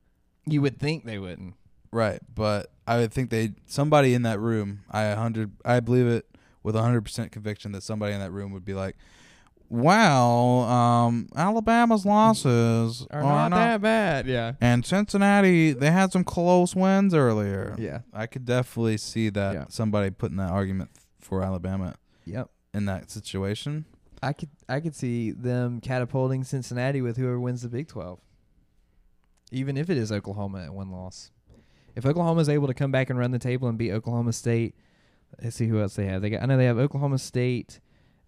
[0.46, 1.54] You would think they wouldn't.
[1.90, 4.80] Right, but I would think they somebody in that room.
[4.90, 6.26] I a hundred I believe it
[6.62, 8.96] with a hundred percent conviction that somebody in that room would be like,
[9.70, 14.26] "Wow, um, Alabama's losses Are not, that bad.
[14.26, 14.52] Yeah.
[14.60, 17.74] And Cincinnati, they had some close wins earlier.
[17.78, 18.00] Yeah.
[18.12, 19.64] I could definitely see that Yeah.
[19.68, 22.50] somebody putting that argument for Alabama Yep.
[22.74, 23.84] in that situation.
[24.22, 28.20] I could I could see them catapulting Cincinnati with whoever wins the Big 12.
[29.50, 31.30] Even if it is Oklahoma at one loss.
[31.96, 34.74] If Oklahoma is able to come back and run the table and beat Oklahoma State,
[35.42, 36.22] let's see who else they have.
[36.22, 37.80] They got I know they have Oklahoma State,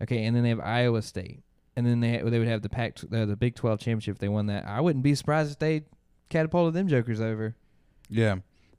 [0.02, 1.42] okay, and then they have Iowa State,
[1.76, 4.28] and then they they would have the Pac uh, the Big 12 championship if they
[4.28, 4.66] won that.
[4.66, 5.82] I wouldn't be surprised if they
[6.30, 7.54] catapulted them jokers over,
[8.08, 8.36] Yeah.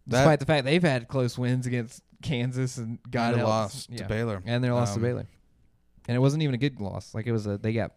[0.08, 3.97] Despite the fact they've had close wins against Kansas and God God help, lost yeah.
[4.00, 4.41] to Baylor.
[4.45, 5.28] and they lost Um, to Baylor,
[6.07, 7.13] and it wasn't even a good loss.
[7.13, 7.91] Like it was a they got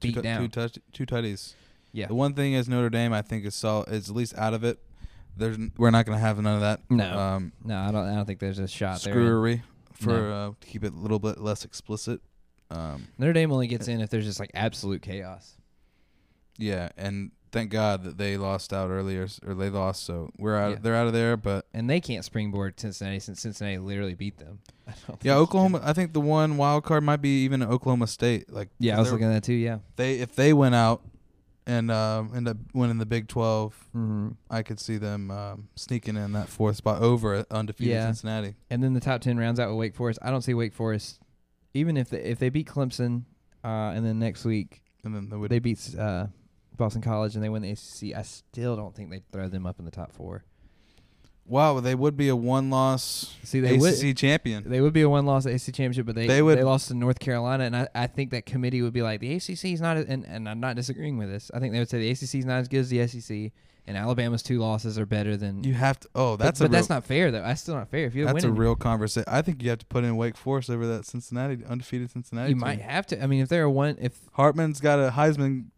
[0.00, 0.42] Two, beat down.
[0.42, 1.54] two touch two tutties.
[1.92, 2.06] yeah.
[2.06, 4.62] The one thing is Notre Dame I think is sol- is at least out of
[4.64, 4.78] it.
[5.36, 6.80] There's n- we're not going to have none of that.
[6.90, 7.18] No.
[7.18, 8.06] Um No, I don't.
[8.06, 9.14] I don't think there's a shot there.
[9.14, 9.62] screwery
[9.94, 10.32] for No.
[10.32, 12.20] uh, to keep it a little bit less explicit.
[12.70, 15.56] Um Notre Dame only gets in if there's just like absolute chaos.
[16.58, 20.70] yeah, and thank God that they lost out earlier or they lost so we're out
[20.72, 20.78] Yeah.
[20.82, 24.60] they're out of there but And they can't springboard Cincinnati since Cincinnati literally beat them.
[25.22, 25.80] Yeah, Oklahoma.
[25.84, 28.50] I think the one wild card might be even Oklahoma State.
[28.52, 29.52] Like, Yeah, I was looking at that too.
[29.54, 29.78] Yeah.
[29.96, 31.02] They if they went out
[31.66, 34.28] and um, end up winning the Big Twelve, Mm-hmm.
[34.50, 38.06] I could see them um, sneaking in that fourth spot over undefeated Yeah.
[38.06, 38.54] Cincinnati.
[38.70, 40.18] And then the top ten rounds out with Wake Forest.
[40.22, 41.20] I don't see Wake Forest,
[41.74, 43.24] even if they, if they beat Clemson,
[43.64, 45.50] uh, and then next week And then they would.
[45.50, 46.28] they beat uh,
[46.78, 48.16] Boston College and they win the ACC.
[48.16, 50.44] I still don't think they'd throw them up in the top four.
[51.44, 54.68] wow, they would be a one-loss See, they ACC would champion.
[54.68, 57.18] they would be a one loss ACC championship, but they They they, lost to North
[57.18, 60.06] Carolina, and I, I think that committee would be like the ACC is not, a,
[60.08, 61.50] and and I'm not disagreeing with this.
[61.54, 63.52] I think they would say the ACC is not as good as the SEC,
[63.86, 65.64] and Alabama's two losses are better than.
[65.64, 66.08] You have to.
[66.14, 67.40] Oh, that's but a real, that's not fair though.
[67.40, 68.04] That's still not fair.
[68.04, 69.24] If you're that's a real conversation.
[69.26, 72.50] I think you have to put in Wake Forest over that Cincinnati undefeated Cincinnati.
[72.50, 72.60] you team.
[72.60, 73.22] might have to.
[73.22, 75.68] I mean, if they're a one, if Hartman's got a Heisman.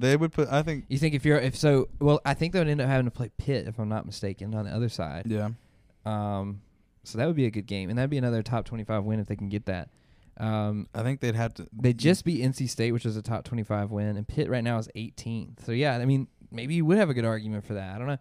[0.00, 0.48] They would put.
[0.48, 0.86] I think.
[0.88, 3.10] you think if you're if so, well, I think they would end up having to
[3.10, 5.24] play Pitt if I'm not mistaken on the other side.
[5.26, 5.50] Yeah.
[6.06, 6.62] Um,
[7.04, 9.26] so that would be a good game, and that'd be another top 25 win if
[9.26, 9.90] they can get that.
[10.38, 11.66] Um, I think they'd have to.
[11.72, 14.78] They'd just beat NC State, which is a top 25 win, and Pitt right now
[14.78, 15.64] is 18th.
[15.66, 17.94] So yeah, I mean, maybe you would have a good argument for that.
[17.94, 18.18] I don't know.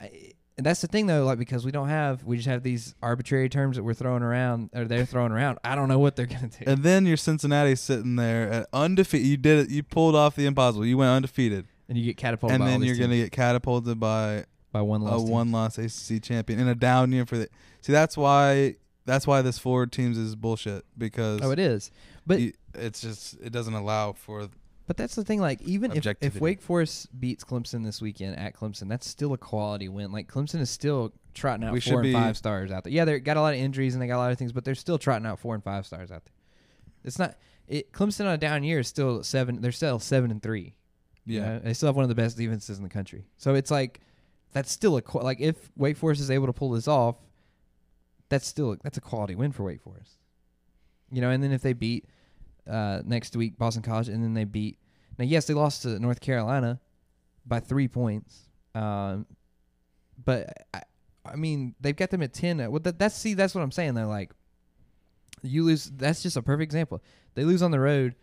[0.00, 2.94] I, and that's the thing though, like because we don't have, we just have these
[3.02, 5.58] arbitrary terms that we're throwing around, or they're throwing around.
[5.64, 6.64] I don't know what they're gonna do.
[6.66, 9.26] And then your Cincinnati sitting there at undefeated.
[9.26, 9.70] You did it.
[9.70, 10.84] You pulled off the impossible.
[10.86, 14.44] You went undefeated, And you get catapulted, and then you're teams gonna get catapulted by
[14.72, 15.22] by one a loss.
[15.24, 15.30] team.
[15.30, 17.48] one-loss ACC champion in a down year for the.
[17.80, 18.76] See, that's why.
[19.04, 21.90] That's why this forward teams is bullshit because Oh, it is.
[22.24, 24.48] But you- it's just it doesn't allow for.
[24.92, 25.40] But that's the thing.
[25.40, 29.38] Like even if if Wake Forest beats Clemson this weekend at Clemson, that's still a
[29.38, 30.12] quality win.
[30.12, 32.92] Like Clemson is still trotting out We four and be- five stars out there.
[32.92, 34.66] Yeah, they got a lot of injuries and they got a lot of things, but
[34.66, 36.34] they're still trotting out four and five stars out there.
[37.04, 37.36] It's not
[37.68, 37.90] it.
[37.92, 39.62] Clemson on a down year is still seven.
[39.62, 40.74] They're still seven and three.
[41.24, 41.58] you Yeah, know?
[41.60, 43.24] they still have one of the best defenses in the country.
[43.38, 44.00] So it's like
[44.52, 47.16] that's still a like if Wake Forest is able to pull this off,
[48.28, 50.18] that's still that's a quality win for Wake Forest.
[51.10, 52.04] You know, and then if they beat
[52.68, 54.78] uh, next week Boston College, and then they beat
[55.18, 56.80] now, yes, they lost to North Carolina
[57.46, 59.26] by three points, um,
[60.24, 60.82] but I,
[61.24, 62.58] I mean they've got them at ten.
[62.58, 63.94] Well, that, that's see that's what I'm saying.
[63.94, 64.32] They're like
[65.42, 65.90] you lose.
[65.96, 67.02] That's just a perfect example.
[67.34, 68.14] They lose on the road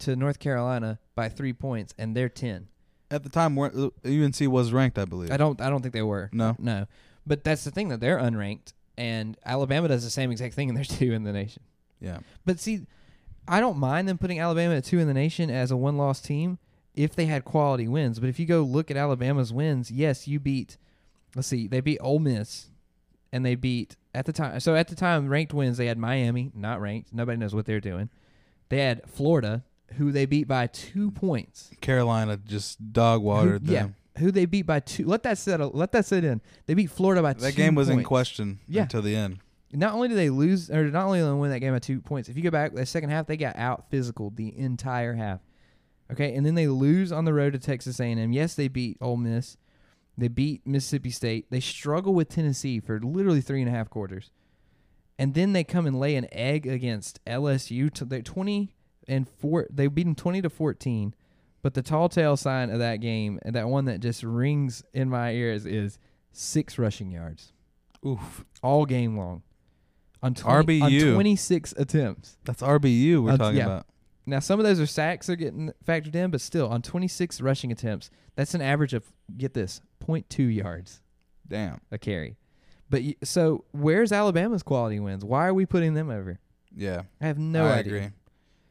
[0.00, 2.68] to North Carolina by three points, and they're ten.
[3.10, 3.68] at the time, uh,
[4.04, 5.30] UNC was ranked, I believe.
[5.32, 5.60] I don't.
[5.60, 6.30] I don't think they were.
[6.32, 6.54] No.
[6.58, 6.86] No.
[7.26, 10.76] But that's the thing that they're unranked, and Alabama does the same exact thing, and
[10.76, 11.62] they're two in the nation.
[12.00, 12.86] Yeah, But see,
[13.48, 16.20] I don't mind them putting Alabama at two in the nation as a one loss
[16.20, 16.58] team
[16.94, 18.18] if they had quality wins.
[18.20, 20.76] But if you go look at Alabama's wins, yes, you beat.
[21.34, 22.70] Let's see, they beat Ole Miss,
[23.32, 24.58] and they beat at the time.
[24.60, 27.12] So at the time, ranked wins they had Miami, not ranked.
[27.12, 28.08] Nobody knows what they're doing.
[28.70, 29.62] They had Florida,
[29.96, 31.70] who they beat by two points.
[31.80, 33.94] Carolina just dog watered Who- yeah, them.
[34.18, 35.06] who they beat by two.
[35.06, 35.70] Let that settle.
[35.72, 36.40] Let that sit in.
[36.66, 37.40] They beat Florida by two.
[37.42, 38.82] That game was in question Yeah.
[38.82, 39.38] until the end.
[39.72, 42.00] Not only did they lose, or not only did they win that game by two
[42.00, 42.28] points.
[42.28, 45.40] If you go back the second half, they got out physical the entire half.
[46.10, 48.32] Okay, and then they lose on the road to Texas A&M.
[48.32, 49.58] Yes, they beat Ole Miss.
[50.16, 51.46] They beat Mississippi State.
[51.50, 54.32] They struggle with Tennessee for literally three and a half quarters,
[55.18, 57.92] and then they come and lay an egg against LSU.
[57.94, 58.74] To they twenty
[59.06, 59.68] and four.
[59.70, 61.14] They beat them twenty to fourteen.
[61.60, 65.08] But the tall tale sign of that game, and that one that just rings in
[65.08, 65.98] my ears, is
[66.32, 67.52] six rushing yards
[68.06, 68.44] Oof.
[68.62, 69.42] all game long.
[70.22, 71.08] On, 20, RBU.
[71.10, 72.36] on 26 attempts.
[72.44, 73.64] That's RBU we're Uh, talking yeah.
[73.66, 73.86] about.
[74.26, 77.72] Now, some of those are sacks are getting factored in, but still, on 26 rushing
[77.72, 79.04] attempts, that's an average of,
[79.36, 81.00] get this, 0.2 yards
[81.46, 81.80] Damn.
[81.90, 82.36] a carry.
[82.90, 85.24] But y- so, where's Alabama's quality wins?
[85.24, 86.38] Why are we putting them over?
[86.74, 87.02] Yeah.
[87.20, 87.94] I have no I idea.
[87.96, 88.10] agree.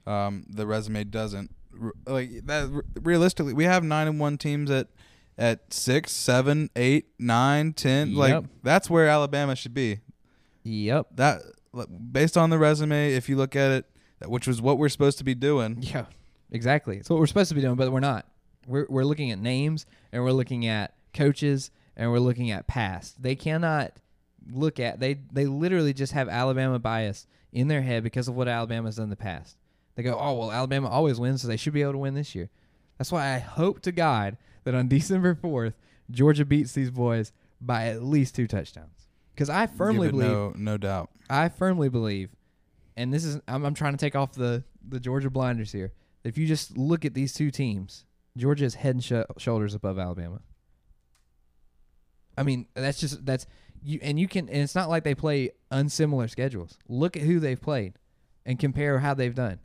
[0.05, 2.69] Um, the resume doesn't r- like that.
[2.73, 4.87] r- Realistically, we have nine and one teams at
[5.39, 8.15] at six, seven, eight, nine, ten.
[8.15, 8.45] Like Yep.
[8.63, 9.99] that's where Alabama should be.
[10.67, 11.07] Yep.
[11.15, 11.41] That
[12.11, 13.85] based on the resume, if you look at it,
[14.25, 15.77] which was what we're supposed to be doing.
[15.81, 16.05] Yeah,
[16.51, 16.97] exactly.
[16.97, 18.25] It's what we're supposed to be doing, but we're not.
[18.65, 23.21] We're we're looking at names and we're looking at coaches and we're looking at past.
[23.21, 23.93] They cannot
[24.51, 28.49] look at they they literally just have Alabama bias in their head because of what
[28.49, 29.55] Alabama's done in the past.
[29.95, 32.35] They go, "Oh, well, Alabama always wins, so they should be able to win this
[32.35, 32.49] year."
[32.97, 35.73] That's why I hope to God that on December 4th,
[36.11, 38.96] Georgia beats these boys by at least two touchdowns.
[39.37, 41.09] Cuz I firmly believe no no doubt.
[41.29, 42.35] I firmly believe,
[42.95, 45.93] and this is I'm, I'm trying to take off the the Georgia blinders here.
[46.23, 49.97] If you just look at these two teams, Georgia is head and sh- shoulders above
[49.99, 50.41] Alabama.
[52.37, 53.45] I mean, that's just that's
[53.83, 56.77] you, and you can, and it's not like they play unsimilar schedules.
[56.87, 57.93] Look at who they've played,
[58.45, 59.59] and compare how they've done.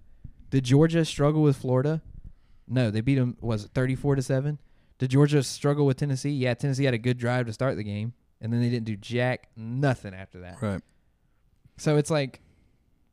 [0.50, 2.02] Did Georgia struggle with Florida?
[2.68, 3.36] No, they beat them.
[3.40, 4.58] Was it thirty four to seven?
[4.98, 6.30] Did Georgia struggle with Tennessee?
[6.30, 8.96] Yeah, Tennessee had a good drive to start the game, and then they didn't do
[8.96, 10.60] jack nothing after that.
[10.60, 10.82] Right.
[11.78, 12.40] So it's like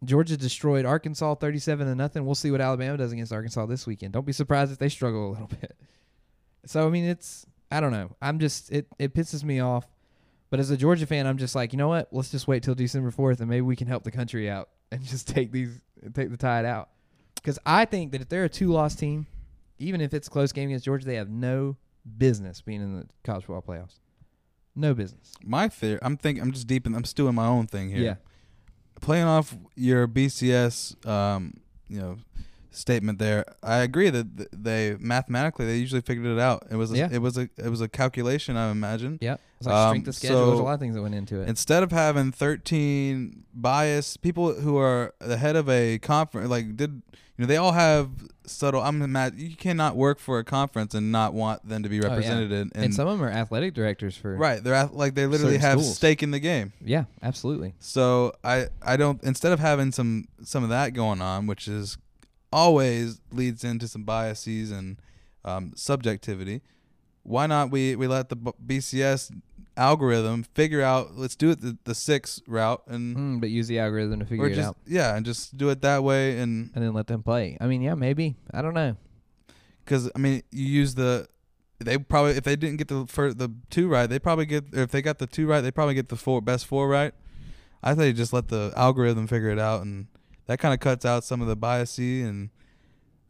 [0.04, 2.26] Georgia destroyed Arkansas 37 to nothing.
[2.26, 4.12] We'll see what Alabama does against Arkansas this weekend.
[4.12, 5.78] Don't be surprised if they struggle a little bit.
[6.66, 8.16] So I mean, it's I don't know.
[8.22, 9.88] I'm just it it pisses me off.
[10.50, 12.08] But as a Georgia fan, I'm just like, you know what?
[12.12, 15.04] Let's just wait till December 4th and maybe we can help the country out and
[15.04, 15.80] just take these
[16.14, 16.90] take the tide out.
[17.44, 19.28] Cuz I think that if they're a two-loss team,
[19.78, 21.78] even if it's a close game against Georgia, they have no
[22.18, 24.00] business being in the college football playoffs.
[24.76, 25.34] No business.
[25.44, 26.00] My theory.
[26.02, 26.42] I'm thinking.
[26.44, 26.96] I'm just deep in.
[26.96, 28.00] I'm still in my own thing here.
[28.00, 28.16] Yeah.
[29.02, 31.54] playing off your BCS, um,
[31.88, 32.18] you know,
[32.72, 36.68] statement there, I agree that they mathematically they usually figured it out.
[36.70, 37.10] It was a, Yeah.
[37.12, 39.18] it was a it was a calculation, I imagine.
[39.22, 39.38] Yeah.
[39.58, 40.48] It's like Um, strength of schedule.
[40.48, 41.50] There's a lot of things that went into it.
[41.50, 47.02] Instead of having 13 biased people who are the head of a conference, like did
[47.38, 48.10] you know they all have
[48.46, 48.82] subtle.
[48.82, 49.36] I'm mad.
[49.38, 52.10] You cannot work for a conference and not want them to be Oh, yeah.
[52.10, 52.52] represented.
[52.52, 55.58] in, and, some of them are athletic directors for right, they're ath- like they literally
[55.60, 55.96] have schools.
[55.96, 56.74] stake in the game.
[56.84, 57.76] Yeah, absolutely.
[57.80, 61.98] So I I don't instead of having some some of that going on, which is
[62.52, 64.98] always leads into some biases and
[65.46, 66.62] um, subjectivity.
[67.24, 69.32] Why not we we let the BCS
[69.78, 71.16] algorithm figure out?
[71.16, 74.48] Let's do it the, the six route and Mm, but use the algorithm to figure
[74.48, 76.40] it just out, yeah, and just do it that way.
[76.40, 77.58] And and then let them play.
[77.62, 78.36] I mean, yeah, maybe.
[78.54, 78.96] I don't know.
[79.86, 81.28] because I mean, you use the
[81.80, 84.82] they probably if they didn't get the for the two right, they probably get or
[84.82, 87.14] if they got the two right, they probably get the four best four right.
[87.84, 90.08] I think you just let the algorithm figure it out, and
[90.50, 92.24] that kind of cuts out some of the biasy.
[92.28, 92.50] And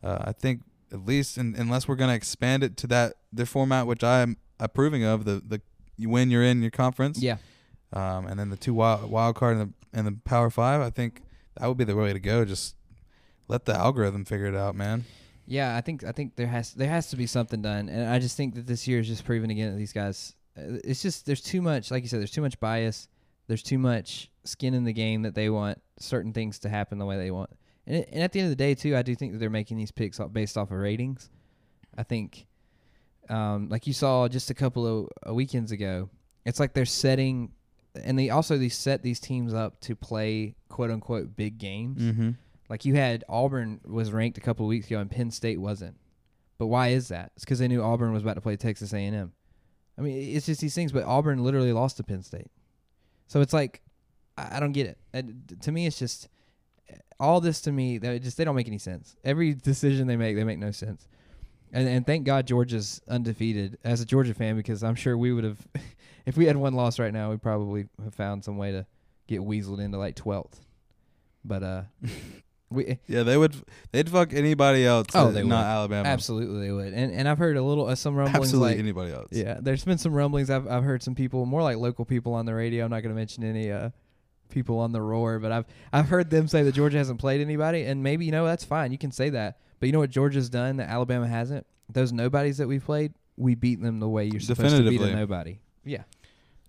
[0.02, 0.62] uh, I think
[0.94, 5.04] at least in, unless we're gonna expand it to that the format which I'm approving
[5.04, 5.62] of the the
[5.98, 7.38] you win you're in your conference, Yeah,
[7.92, 10.80] um, and then the two wild wild card and the and the power five.
[10.82, 11.22] I think
[11.58, 12.46] that would be the way to go.
[12.46, 12.76] Just
[13.50, 15.04] let the algorithm figure it out, man.
[15.46, 15.76] yeah.
[15.76, 18.38] I think I think there has there has to be something done, and I just
[18.38, 20.36] think that this year is just proving again that these guys.
[20.58, 23.08] uh, It's just there's too much, like you said, there's too much bias.
[23.50, 27.06] There's too much skin in the game that they want certain things to happen the
[27.06, 27.50] way they want.
[27.88, 29.50] And, it, and at the end of the day, too, I do think that they're
[29.50, 31.32] making these picks off- based off of ratings.
[31.98, 32.46] I think,
[33.28, 36.12] um, like you saw just a couple of uh, weekends ago,
[36.46, 37.52] it's like they're setting,
[37.96, 42.02] and they also they set these teams up to play quote unquote big games.
[42.02, 42.30] Mm-hmm.
[42.70, 45.98] Like you had Auburn was ranked a couple of weeks ago, and Penn State wasn't.
[46.60, 47.32] But why is that?
[47.36, 49.32] It's because they knew Auburn was about to play Texas A&M.
[49.98, 50.92] I mean, it's just these things.
[50.92, 52.52] But Auburn literally lost to Penn State,
[53.30, 53.82] so it's like
[54.38, 55.62] I I don't get it.
[55.62, 56.28] To me, it's just
[57.20, 59.16] all this to me, they just they don't make any sense.
[59.24, 61.08] Every decision they make, they make no sense.
[61.72, 65.44] And and thank God Georgia's undefeated as a Georgia fan because I'm sure we would
[65.44, 65.68] have,
[66.26, 68.86] if we had one loss right now, we probably have found some way to
[69.28, 70.60] get weaseled into like 12th.
[71.46, 71.82] But uh,
[72.70, 73.56] we Yeah, they would.
[73.92, 75.08] They'd fuck anybody else.
[75.14, 75.72] Oh, they not would.
[75.72, 76.10] Alabama.
[76.10, 76.94] absolutely they would.
[76.94, 79.30] And and I've heard a little uh, some rumblings Absolutely like anybody else.
[79.32, 80.50] Yeah, there's been some rumblings.
[80.50, 82.86] I've I've heard some people, more like local people on the radio.
[82.86, 83.90] I'm not going to mention any uh
[84.50, 87.84] people on the roar, but I've I've heard them say that Georgia hasn't played anybody,
[87.84, 88.92] and maybe you know that's fine.
[88.92, 91.66] You can say that, but you know what Georgia's done that Alabama hasn't.
[91.92, 95.16] Those nobodies that we've played, we beat them the way you're supposed to beat a
[95.16, 95.60] nobody.
[95.86, 96.04] Yeah,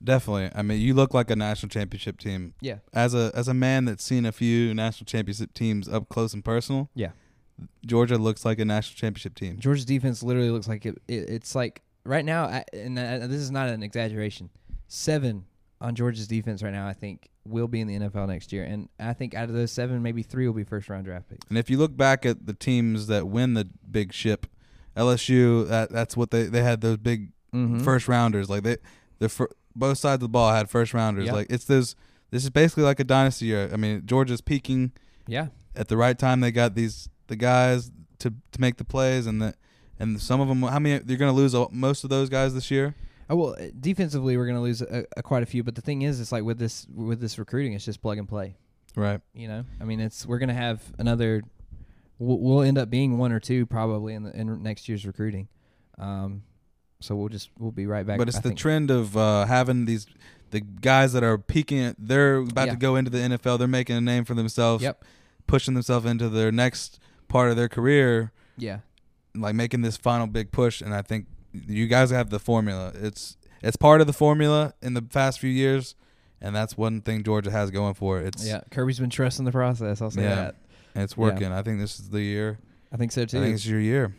[0.03, 0.51] Definitely.
[0.55, 2.55] I mean, you look like a national championship team.
[2.61, 6.33] yeah, As a as a man that's seen a few national championship teams up close
[6.35, 7.11] and personal, yeah.
[7.85, 9.59] Georgia looks like a national championship team.
[9.59, 10.97] Georgia's defense literally looks like it.
[11.09, 14.49] it it's like right now, I, and uh, this is not an exaggeration.
[14.89, 15.45] Seven
[15.83, 18.89] on Georgia's defense right now, I think, will be in the NFL next year, and
[18.99, 21.47] I think out of those seven, maybe three will be first round draft picks.
[21.51, 24.47] And if you look back at the teams that win the big ship,
[24.97, 27.81] LSU, that that's what they they had those big Mm-hmm.
[27.81, 28.49] first rounders.
[28.49, 28.77] Like they,
[29.19, 31.27] the fir- both sides of the ball had first rounders.
[31.27, 31.35] Yep.
[31.35, 31.97] Like it's those.
[32.31, 33.69] This is basically like a dynasty year.
[33.73, 34.93] I mean, Georgia's peaking
[35.27, 36.40] yeah, at the right time.
[36.40, 37.90] They got these the guys
[38.21, 39.55] to to make the plays, and the
[39.99, 40.62] and some of them.
[40.62, 41.03] How many?
[41.07, 42.95] You're going to lose most of those guys this year.
[43.29, 45.81] Oh well, uh, defensively we're going to lose a, a, quite a few, but the
[45.81, 48.57] thing is, it's like with this with this recruiting, it's just plug and play.
[48.97, 49.21] Right.
[49.33, 51.43] You know, I mean, it's we're going to have another.
[52.19, 55.49] We'll, we'll end up being one or two probably in the in next year's recruiting.
[55.99, 56.43] Um,
[57.01, 58.19] so we'll just we'll be right back.
[58.19, 58.59] but it's I the think.
[58.59, 60.07] trend of uh, having these
[60.51, 61.95] the guys that are peaking.
[61.99, 62.73] They're about Yeah.
[62.73, 63.59] to go into the NFL.
[63.59, 64.83] They're making a name for themselves.
[64.83, 65.05] Yep.
[65.47, 68.81] Pushing themselves into their next part of their career, Yeah.
[69.35, 70.81] like making this final big push.
[70.81, 72.93] And I think you guys have the formula.
[72.95, 75.95] It's it's part of the formula in the past few years,
[76.41, 78.27] and that's one thing Georgia has going for it.
[78.29, 78.61] It's Yeah.
[78.71, 80.01] Kirby's been trusting the process.
[80.03, 80.35] I'll say Yeah.
[80.37, 80.57] that.
[80.95, 81.21] and it's Yeah.
[81.23, 81.53] working.
[81.53, 82.59] I think this is the year.
[82.93, 83.39] I think so too.
[83.39, 84.15] I think it's your year.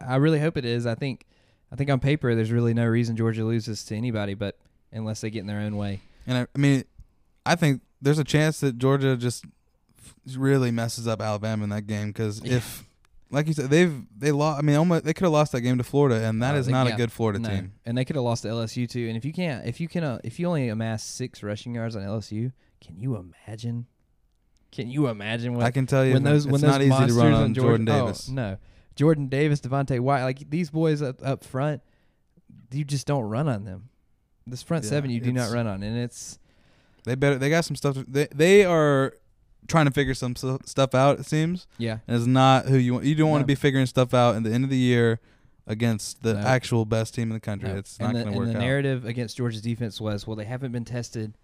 [0.00, 0.84] I really hope it is.
[0.86, 1.24] I think
[1.72, 4.56] I think on paper there's really no reason Georgia loses to anybody, but
[4.92, 6.00] unless they get in their own way.
[6.26, 6.84] And I, I mean,
[7.44, 9.44] I think there's a chance that Georgia just
[10.36, 12.56] really messes up Alabama in that game because Yeah.
[12.56, 12.84] if,
[13.30, 14.58] like you said, they've they lost.
[14.58, 16.68] I mean, almost they could have lost that game to Florida, and that Oh, is
[16.68, 17.48] not a good Florida No.
[17.48, 17.72] team.
[17.84, 19.08] And they could have lost to LSU too.
[19.08, 21.96] And if you can't, if you can, uh, if you only amass six rushing yards
[21.96, 23.86] on LSU, can you imagine?
[24.70, 26.88] Can you imagine what I can tell you, when those it's when not those easy
[26.90, 28.28] to monsters run on on Jordan oh, Davis.
[28.28, 28.58] no,
[28.96, 31.82] Jordan Davis, Devonte Wyatt, like these boys up up front,
[32.72, 33.90] you just don't run on them.
[34.46, 36.38] This front Yeah, seven, you do not run on, and it's
[37.04, 37.36] They better.
[37.38, 37.96] They got some stuff.
[38.08, 39.14] They they are
[39.68, 41.18] trying to figure some stuff out.
[41.20, 43.04] It seems, yeah, and it's not who you want.
[43.04, 45.20] You don't want to be figuring stuff out in the end of the year
[45.66, 46.40] against the No.
[46.40, 47.68] actual best team in the country.
[47.68, 47.76] No.
[47.76, 48.46] It's not going to work.
[48.46, 48.62] and the out.
[48.62, 51.36] narrative against Georgia's defense was, well, they haven't been tested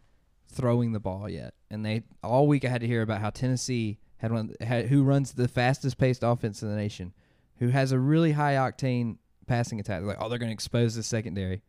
[0.47, 3.99] throwing the ball yet, and they all week I had to hear about how Tennessee
[4.19, 7.13] had one had, who runs the fastest paced offense in the nation,
[7.59, 10.01] who has a really high octane passing attack.
[10.01, 11.63] They're like, oh, they're going to expose the secondary.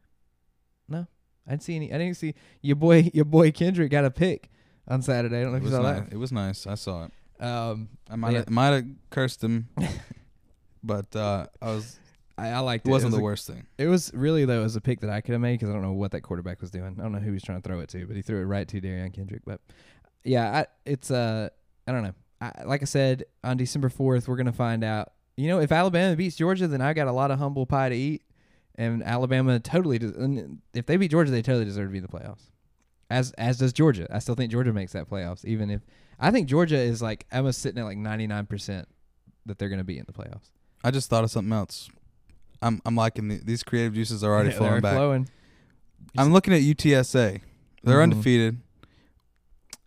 [0.87, 1.07] No,
[1.47, 1.93] I didn't see any.
[1.93, 3.09] I didn't see your boy.
[3.13, 4.49] Your boy Kendrick got a pick
[4.87, 5.39] on Saturday.
[5.39, 6.07] I don't know It if you was, saw nice.
[6.11, 6.67] it was nice.
[6.67, 7.11] I saw it.
[7.43, 8.37] Um, I might Yeah.
[8.39, 9.67] have might have cursed him,
[10.83, 11.99] but uh, I was.
[12.37, 12.91] I, I liked It it.
[12.91, 13.65] wasn't was the a- worst thing.
[13.77, 15.73] It was really though it was a pick that I could have made because I
[15.73, 16.95] don't know what that quarterback was doing.
[16.99, 18.45] I don't know who he was trying to throw it to, but he threw it
[18.45, 19.43] right to Derion Kendrick.
[19.45, 19.61] But
[20.23, 21.49] yeah, I, it's uh
[21.87, 22.13] I don't know.
[22.41, 25.12] I, like I said on December fourth, we're gonna find out.
[25.37, 27.95] You know, if Alabama beats Georgia, then I got a lot of humble pie to
[27.95, 28.21] eat,
[28.75, 29.97] and Alabama totally.
[29.99, 32.49] Des- and if they beat Georgia, they totally deserve to be in the playoffs.
[33.09, 34.07] As as does Georgia.
[34.11, 35.81] I still think Georgia makes that playoffs, even if
[36.19, 38.87] I think Georgia is like almost sitting at like ninety nine percent
[39.45, 40.51] that they're gonna be in the playoffs.
[40.83, 41.89] I just thought of something else.
[42.61, 44.95] I'm I'm liking the, these creative juices are already flowing back.
[44.95, 45.27] flowing.
[46.17, 47.41] I'm looking at UTSA.
[47.83, 48.03] They're Mhm.
[48.03, 48.57] undefeated.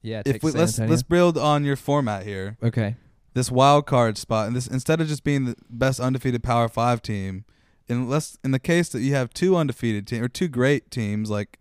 [0.02, 2.56] Yeah, If we let's let's build on your format here.
[2.62, 2.96] okay.
[3.36, 7.02] This wild card spot, and this instead of just being the best undefeated Power Five
[7.02, 7.44] team,
[7.86, 11.58] unless in the case that you have two undefeated teams or two great teams like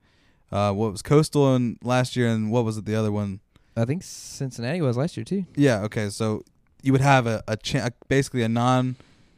[0.54, 3.42] uh, what was Coastal and last year, and what was it the other one?
[3.76, 5.48] I think Cincinnati was last year too.
[5.58, 6.46] Yeah, okay, so
[6.82, 8.96] you would have a, a, cha- basically a non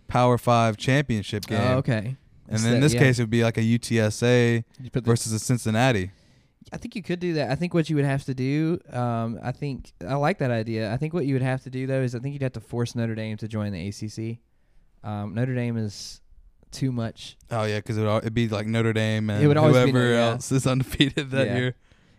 [0.08, 2.18] Power Five championship game, Oh, okay.
[2.48, 3.00] and then in this yeah.
[3.00, 6.12] case it would be like a UTSA You put the- versus a Cincinnati.
[6.72, 7.50] I think you could do that.
[7.50, 10.92] I think what you would have to do, um, I think I like that idea.
[10.92, 12.60] I think what you would have to do though is I think you'd have to
[12.60, 14.40] force Notre Dame to join the ACC.
[15.08, 16.20] Um, Notre Dame is
[16.72, 19.56] too much Oh yeah, because it would it'd be like Notre Dame and It would
[19.56, 20.30] always be whoever Notre- yeah.
[20.32, 21.56] else is undefeated that Yeah.
[21.58, 21.76] year.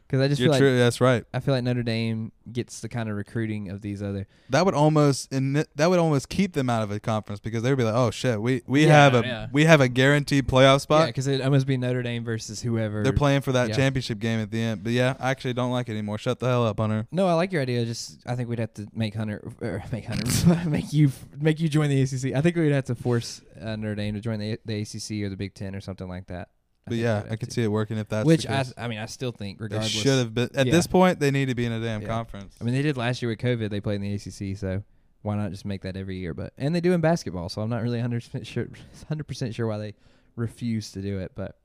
[0.09, 0.71] Because I just You're feel true.
[0.71, 1.25] like That's right.
[1.35, 4.27] I feel like Notre Dame gets the kind of recruiting of these other.
[4.49, 7.71] That would almost and that would almost keep them out of a conference because they
[7.71, 9.47] would be like, oh shit, we we Yeah, have a yeah.
[9.53, 11.01] we have a guaranteed playoff spot.
[11.01, 11.07] Yeah, spot.
[11.09, 13.03] because it almost be Notre Dame versus whoever.
[13.03, 13.77] They're playing for that yeah.
[13.77, 14.83] championship game at the end.
[14.83, 16.17] But yeah, I actually don't like it anymore.
[16.17, 17.07] Shut the hell up, Hunter.
[17.13, 17.85] No, I like your idea.
[17.85, 21.69] Just I think we'd have to make Hunter or make Hunter make you make you
[21.69, 22.35] join the ACC.
[22.35, 25.29] I think we'd have to force uh, Notre Dame to join the the ACC or
[25.29, 26.49] the Big Ten or something like that.
[26.89, 28.75] But yeah, I could see it working if that's Which the I case.
[28.77, 30.03] I mean I still think regardless They regardless.
[30.03, 30.73] should have been at Yeah.
[30.73, 31.21] this point.
[31.21, 32.09] They need to be in a damn Yeah.
[32.09, 32.57] conference.
[32.61, 33.71] I mean they did last year with COVID.
[33.71, 34.83] They played in the ACC, so
[35.23, 36.35] why not just make that every year?
[36.35, 39.55] But and they do in basketball, so I'm not really 100 percent sure 100 percent
[39.55, 39.95] sure why they
[40.37, 41.33] refuse to do it.
[41.35, 41.59] But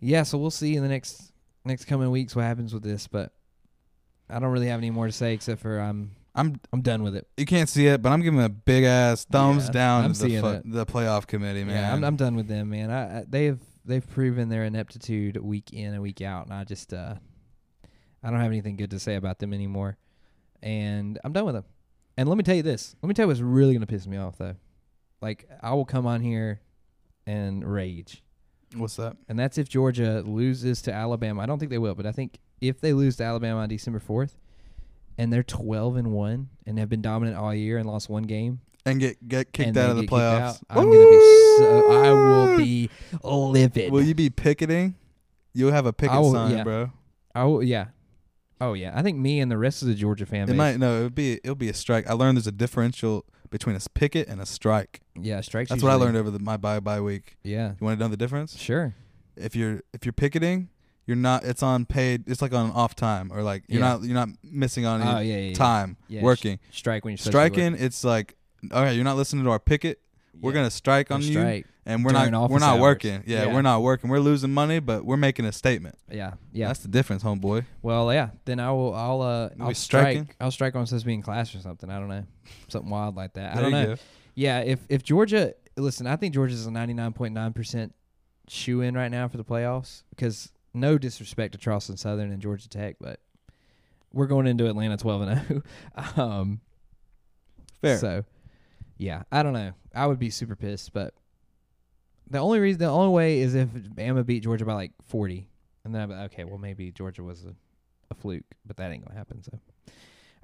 [0.00, 1.32] yeah, so we'll see in the next
[1.64, 3.06] next coming weeks what happens with this.
[3.06, 3.32] But
[4.28, 7.16] I don't really have any more to say except for I'm I'm I'm done with
[7.16, 7.26] it.
[7.36, 10.22] you can't see it, but I'm giving a big ass thumbs Yeah, down I'm to
[10.22, 11.76] the fu- the playoff committee, man.
[11.76, 12.90] Yeah, I'm, I'm done with them, man.
[12.90, 13.58] I, I they've
[13.90, 17.14] they've proven their ineptitude week in and week out, and I just uh,
[18.22, 19.98] I don't have anything good to say about them anymore,
[20.62, 21.64] and I'm done with them.
[22.16, 22.94] And let me tell you this.
[23.02, 24.56] Let me tell you what's really gonna piss me off though.
[25.20, 26.60] Like I will come on here
[27.26, 28.22] and rage,
[28.74, 29.16] What's that?
[29.28, 31.42] and that's if Georgia loses to Alabama.
[31.42, 34.00] I don't think they will, but I think if they lose to Alabama on December
[34.00, 34.38] fourth,
[35.18, 38.60] and they're 12 and one and have been dominant all year and lost one game,
[38.86, 40.62] And get get kicked and out of the playoffs.
[40.70, 41.92] I'm gonna be so.
[42.02, 42.90] I will be
[43.22, 43.92] livid.
[43.92, 44.94] Will you be picketing?
[45.52, 46.64] You'll have a picket will- sign, yeah.
[46.64, 46.90] bro.
[47.34, 47.86] Oh yeah,
[48.60, 48.92] oh yeah.
[48.94, 51.14] I think me and the rest of the Georgia fan It might no, it would
[51.14, 52.08] be it'll be a strike.
[52.08, 55.00] I learned there's a differential between a picket and a strike.
[55.14, 55.70] yeah, strikes.
[55.70, 57.36] That's what I learned over the, my bye bye week.
[57.42, 58.56] Yeah, You want to know the difference?
[58.58, 58.94] sure.
[59.36, 60.68] If you're if you're picketing,
[61.06, 61.44] you're not.
[61.44, 62.24] It's on paid.
[62.28, 63.88] It's like on off time or like you're Yeah.
[63.88, 65.54] not you're not missing on Oh any yeah, yeah, yeah.
[65.54, 66.58] time Yeah, working.
[66.70, 68.36] sh- strike when you're supposed to be Striking, it's like
[68.72, 70.00] all right, you're not listening to our picket.
[70.40, 70.58] We're Yeah.
[70.60, 71.66] gonna strike on you, strike.
[71.84, 72.80] and we're during not we're not hours.
[72.80, 73.24] working.
[73.26, 73.52] Yeah, Yeah.
[73.54, 74.08] we're not working.
[74.08, 75.96] We're losing money, but we're making a statement.
[76.10, 76.68] Yeah, yeah.
[76.68, 77.64] That's the difference, homeboy.
[77.82, 78.30] well, yeah.
[78.44, 78.94] Then I will.
[78.94, 79.20] I'll.
[79.22, 80.24] Uh, I'll striking?
[80.24, 80.36] strike.
[80.40, 81.90] I'll strike on supposed to be in class or something.
[81.90, 82.24] I don't know.
[82.68, 83.56] Something wild like that.
[83.56, 83.86] I don't you know.
[83.96, 83.96] go.
[84.34, 87.94] Yeah, if if Georgia listen, I think Georgia's a ninety nine point nine percent
[88.48, 92.68] shoe in right now for the playoffs because no disrespect to Charleston Southern and Georgia
[92.68, 93.20] Tech, but
[94.12, 95.62] we're going into Atlanta twelve and zero.
[96.16, 96.60] um,
[97.82, 97.98] Fair.
[97.98, 98.24] So,
[99.00, 99.72] yeah, I don't know.
[99.94, 101.14] I would be super pissed, but
[102.30, 105.48] the only reason, the only way is if Bama beat Georgia by like forty,
[105.84, 107.54] and then I'm like, okay, well maybe Georgia was a,
[108.10, 109.42] a fluke, but that ain't gonna happen.
[109.42, 109.58] So,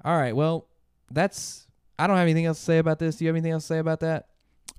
[0.03, 0.67] all right, well
[1.11, 1.67] that's.
[1.99, 3.15] I don't have anything else to say about this.
[3.15, 4.27] Do you have anything else to say about that?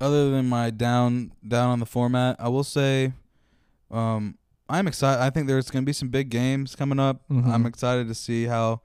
[0.00, 3.12] other than my down down on the format, I will say,
[3.90, 4.36] um,
[4.68, 5.20] I'm excited.
[5.20, 7.22] I think there's going to be some big games coming up.
[7.28, 7.46] Mhm.
[7.48, 8.80] I'm excited to see how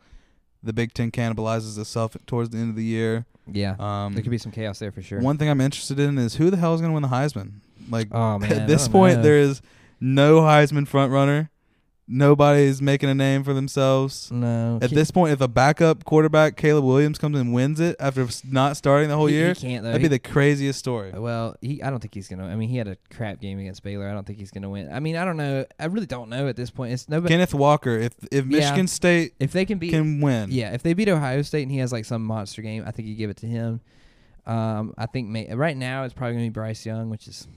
[0.64, 3.26] the Big Ten cannibalizes itself towards the end of the year.
[3.52, 5.20] Yeah, Um, there could be some chaos there for sure.
[5.20, 7.54] One thing I'm interested in is who the hell is going to win the Heisman.
[7.90, 9.24] Like oh man, at this point, know.
[9.24, 9.62] there is
[10.00, 11.50] no Heisman front runner.
[12.06, 14.30] Nobody's making a name for themselves.
[14.30, 18.28] no At this point, if a backup quarterback, Caleb Williams, comes and wins it after
[18.44, 19.92] not starting the whole he, year, he can't though.
[19.92, 21.12] that'd be the craziest story.
[21.12, 22.46] Well, he I don't think he's gonna.
[22.46, 24.10] I mean, he had a crap game against Baylor.
[24.10, 24.92] I don't think he's gonna win.
[24.92, 25.66] I mean, I don't know.
[25.80, 26.92] I really don't know at this point.
[26.92, 27.34] It's nobody.
[27.34, 28.60] Kenneth Walker, if if Yeah.
[28.60, 31.72] Michigan State if they can beat can win, Yeah, if they beat Ohio State and
[31.72, 33.80] he has like some monster game, I think you give it to him.
[34.46, 37.48] Um, I think may, right now it's probably gonna be Bryce Young, which is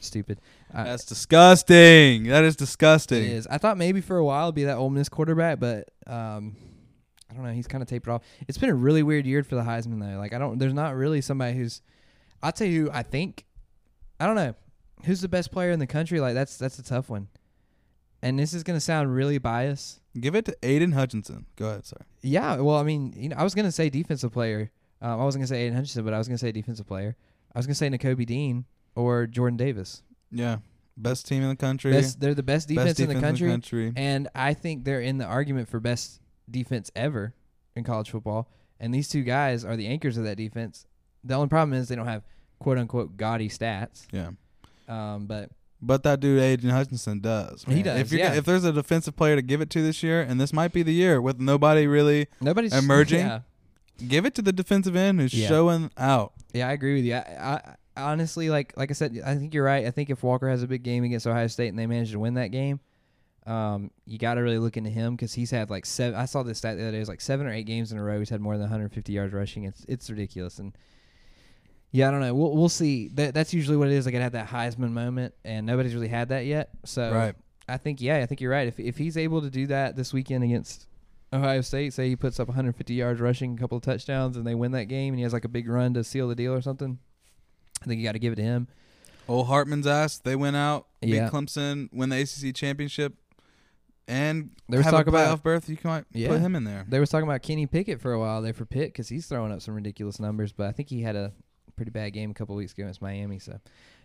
[0.00, 0.40] stupid.
[0.72, 2.24] Uh, that's disgusting.
[2.24, 3.22] That is disgusting.
[3.24, 3.46] is.
[3.46, 6.56] I thought maybe for a while it'd be that Ole Miss quarterback, but um,
[7.30, 7.52] I don't know.
[7.52, 8.22] He's kind of tapered off.
[8.48, 10.18] It's been a really weird year for the Heisman though.
[10.18, 10.58] Like I don't.
[10.58, 11.82] There's not really somebody who's.
[12.42, 12.84] I'll tell you.
[12.84, 13.44] who I think.
[14.20, 14.54] I don't know.
[15.04, 16.20] Who's the best player in the country?
[16.20, 17.28] Like that's that's a tough one.
[18.22, 20.00] And this is gonna sound really biased.
[20.18, 21.46] Give it to Aidan Hutchinson.
[21.56, 22.04] Go ahead, sorry.
[22.22, 24.70] Yeah, well, I mean, you know, I was gonna say defensive player.
[25.02, 27.16] Um, I wasn't gonna say Aidan Hutchinson, but I was gonna say defensive player.
[27.54, 28.64] I was gonna say Nakobe Dean
[28.94, 30.02] or Jordan Davis.
[30.30, 30.58] Yeah,
[30.96, 31.92] best team in the country.
[31.92, 33.92] Best, they're the best defense, best in the country, country.
[33.96, 36.20] and I think they're in the argument for best
[36.50, 37.34] defense ever
[37.76, 38.48] in college football.
[38.80, 40.86] And these two guys are the anchors of that defense.
[41.22, 42.24] The only problem is they don't have
[42.58, 44.06] quote unquote gaudy stats.
[44.12, 44.30] Yeah.
[44.88, 47.64] Um, but But that dude Aidan Hutchinson does.
[47.66, 48.34] He does, If, you're yeah.
[48.34, 50.82] if there's a defensive player to give it to this year, and this might be
[50.82, 53.26] the year with nobody really, nobody's Emerging?
[53.26, 53.40] Yeah,
[54.08, 55.48] give it to the defensive end who's Yeah.
[55.48, 56.32] showing out.
[56.52, 57.14] Yeah, I agree with you.
[57.14, 59.86] I, I honestly like like I said, I think you're right.
[59.86, 62.18] I think if Walker has a big game against Ohio State and they manage to
[62.18, 62.80] win that game,
[63.46, 66.18] um, you got to really look into him because he's had like seven.
[66.18, 66.98] I saw this stat the other day.
[66.98, 68.18] It was like seven or eight games in a row.
[68.18, 69.64] He's had more than 150 yards rushing.
[69.64, 70.58] It's it's ridiculous.
[70.58, 70.76] And
[71.90, 72.34] yeah, I don't know.
[72.34, 73.08] We'll we'll see.
[73.08, 74.06] That that's usually what it is.
[74.06, 76.70] Like it had that Heisman moment, and nobody's really had that yet.
[76.84, 77.34] So Right.
[77.68, 78.68] I think yeah, I think you're right.
[78.68, 80.86] If if he's able to do that this weekend against
[81.32, 84.54] Ohio State, say he puts up 150 yards rushing, a couple of touchdowns, and they
[84.54, 86.62] win that game, and he has like a big run to seal the deal or
[86.62, 86.98] something.
[87.84, 88.68] I think you got to give it to him.
[89.28, 90.18] Old Hartman's ass.
[90.18, 91.28] They went out, beat Yeah.
[91.30, 93.14] Clemson, win the ACC championship.
[94.06, 96.28] and There was have talk a playoff about- berth, you might Yeah.
[96.28, 96.84] put him in there.
[96.86, 99.50] They were talking about Kenny Pickett for a while there for Pitt because he's throwing
[99.50, 101.32] up some ridiculous numbers, but I think he had a
[101.76, 103.38] pretty bad game a couple weeks ago against Miami.
[103.38, 103.58] So,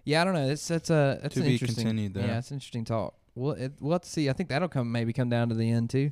[0.06, 0.48] yeah, I don't know.
[0.48, 1.84] That's that's a that's To an be interesting.
[1.86, 2.28] continued there.
[2.28, 3.16] Yeah, that's an interesting talk.
[3.36, 4.30] We'll it, we'll have to see.
[4.30, 6.12] I think that'll come maybe come down to the end too.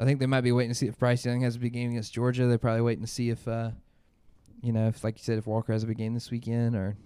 [0.00, 1.90] I think they might be waiting to see if Bryce Young has a big game
[1.90, 2.46] against Georgia.
[2.48, 3.70] They're probably waiting to see if, uh,
[4.62, 6.96] you know, if like you said, if Walker has a big game this weekend, or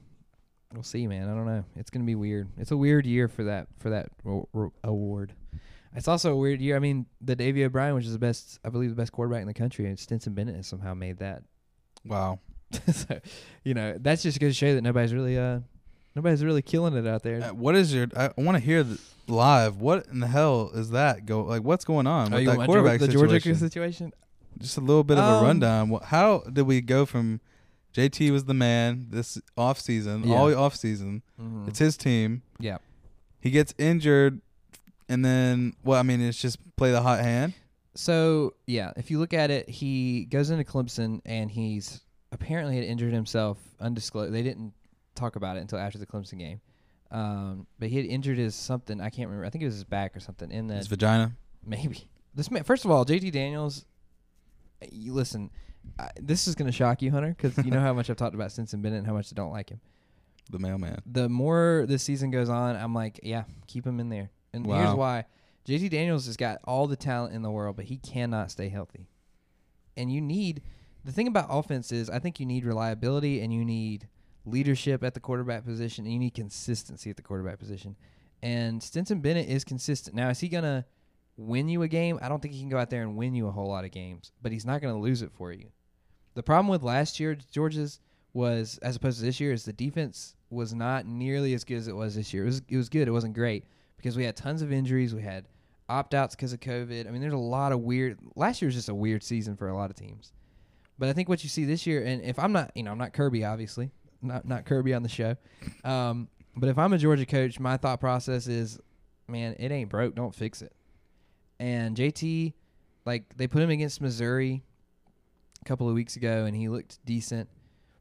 [0.72, 1.28] we'll see, man.
[1.28, 1.64] I don't know.
[1.74, 2.48] It's gonna be weird.
[2.58, 5.32] It's a weird year for that for that ro- ro- award.
[5.94, 6.76] It's also a weird year.
[6.76, 9.46] I mean, the Davy O'Brien, which is the best, I believe, the best quarterback in
[9.46, 11.42] the country, and Stetson Bennett has somehow made that.
[12.04, 12.40] Wow.
[12.92, 13.18] so,
[13.64, 15.60] you know, that's just going to show that nobody's really, uh,
[16.14, 17.42] nobody's really killing it out there.
[17.42, 18.08] Uh, what is your?
[18.14, 19.80] I want to hear the, live.
[19.80, 21.24] What in the hell is that?
[21.24, 24.12] Go like what's going on Oh, with that quarterback the Georgia situation?
[24.58, 25.98] Just a little bit of Um, a rundown.
[26.04, 27.40] How did we go from
[27.94, 30.34] JT was the man this off season, Yeah.
[30.36, 31.22] all off season?
[31.40, 31.68] Mm-hmm.
[31.68, 32.42] It's his team.
[32.58, 32.78] Yeah.
[33.40, 34.40] He gets injured,
[35.08, 37.54] and then well, I mean, it's just play the hot hand.
[37.94, 42.02] So yeah, if you look at it, he goes into Clemson and he's
[42.32, 44.32] apparently had injured himself undisclosed.
[44.34, 44.72] They didn't
[45.14, 46.60] talk about it until after the Clemson game.
[47.10, 49.00] Um, but he had injured his something.
[49.00, 49.46] I can't remember.
[49.46, 50.50] I think it was his back or something.
[50.50, 50.78] In that.
[50.78, 51.32] His vagina.
[51.64, 52.64] maybe this man.
[52.64, 53.86] First of all, JT Daniels.
[54.90, 55.50] You listen.
[55.98, 58.34] I, this is going to shock you, Hunter, because you know how much I've talked
[58.34, 59.80] about Stetson Bennett and how much I don't like him.
[60.50, 61.00] The mailman.
[61.06, 64.30] The more this season goes on, I'm like, yeah, keep him in there.
[64.52, 65.24] And here's why:
[65.66, 69.08] JT Daniels has got all the talent in the world, but he cannot stay healthy.
[69.96, 70.62] And you need
[71.06, 74.08] the thing about offense is, I think you need reliability and you need
[74.44, 77.96] leadership at the quarterback position, and you need consistency at the quarterback position.
[78.42, 80.16] And Stetson Bennett is consistent.
[80.16, 80.84] Now, is he gonna
[81.36, 82.18] win you a game?
[82.22, 83.90] I don't think he can go out there and win you a whole lot of
[83.90, 85.66] games, but he's not gonna lose it for you.
[86.34, 88.00] The problem with last year, Georgia's
[88.32, 91.88] was as opposed to this year is the defense was not nearly as good as
[91.88, 92.42] it was this year.
[92.42, 93.08] It was it was good.
[93.08, 93.64] It wasn't great
[93.96, 95.14] because we had tons of injuries.
[95.14, 95.46] We had
[95.88, 97.06] opt outs because of COVID.
[97.06, 98.18] I mean, there's a lot of weird.
[98.34, 100.32] Last year was just a weird season for a lot of teams.
[100.98, 102.98] But I think what you see this year, and if I'm not, you know, I'm
[102.98, 103.90] not Kirby, obviously,
[104.22, 105.36] not not Kirby on the show.
[105.84, 108.78] Um, but if I'm a Georgia coach, my thought process is,
[109.28, 110.72] man, it ain't broke, don't fix it.
[111.58, 112.52] And JT,
[113.04, 114.62] like they put him against Missouri
[115.60, 117.48] a couple of weeks ago, and he looked decent.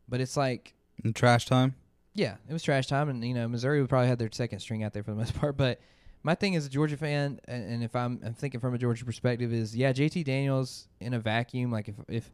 [0.08, 1.76] But it's like In trash time.
[2.14, 4.84] yeah, it was trash time, and you know Missouri would probably have their second string
[4.84, 5.58] out there for the most part.
[5.58, 5.80] But
[6.24, 9.06] my thing as a Georgia fan, and, and if I'm, I'm thinking from a Georgia
[9.06, 11.72] perspective, is yeah, JT Daniels in a vacuum.
[11.72, 12.32] Like if if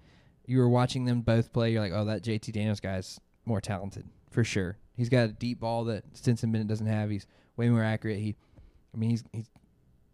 [0.48, 4.06] you were watching them both play, you're like, oh, that JT Daniels guy's more talented
[4.32, 4.78] for sure.
[4.98, 7.10] He's got a deep ball that Stetson Bennett doesn't have.
[7.10, 7.26] He's
[7.58, 8.18] way more accurate.
[8.20, 8.36] He,
[8.94, 9.50] I mean, he's he's.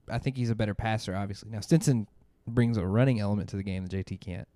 [0.09, 1.49] I think he's a better passer, obviously.
[1.49, 2.07] Now Stetson
[2.47, 4.47] brings a running element to the game that JT can't.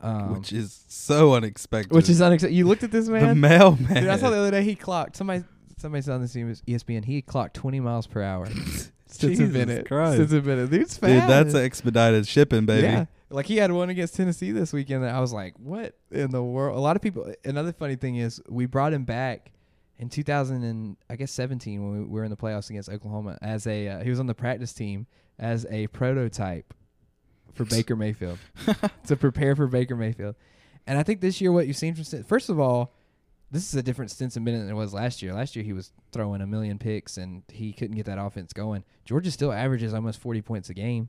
[0.00, 1.92] Um, which is so unexpected.
[1.92, 2.54] which is unexpected.
[2.54, 3.58] You looked at this man, the man.
[3.58, 4.02] mailman.
[4.02, 5.44] Dude, I saw the other day he clocked somebody.
[5.76, 7.04] Somebody said on the scene was ESPN.
[7.04, 8.46] He clocked 20 miles per hour.
[9.06, 9.86] Stetson Jesus Bennett.
[9.86, 10.16] Christ.
[10.16, 10.70] Stetson Bennett.
[10.70, 12.86] Dude's Dude, that's expedited shipping, baby.
[12.86, 13.04] Yeah.
[13.30, 16.42] Like he had one against Tennessee this weekend that I was like, what in the
[16.42, 16.76] world?
[16.76, 17.32] A lot of people.
[17.44, 19.50] Another funny thing is we brought him back
[19.98, 23.66] in 2000 and I guess 17 when we were in the playoffs against Oklahoma as
[23.66, 25.06] a uh, he was on the practice team
[25.38, 26.72] as a prototype
[27.52, 28.38] for Baker Mayfield
[29.06, 30.36] to prepare for Baker Mayfield.
[30.86, 32.94] And I think this year what you've seen from Stin- first of all,
[33.50, 35.32] this is a different Stetson Bennett than it was last year.
[35.32, 38.84] Last year he was throwing a million picks and he couldn't get that offense going.
[39.04, 41.08] Georgia still averages almost 40 points a game.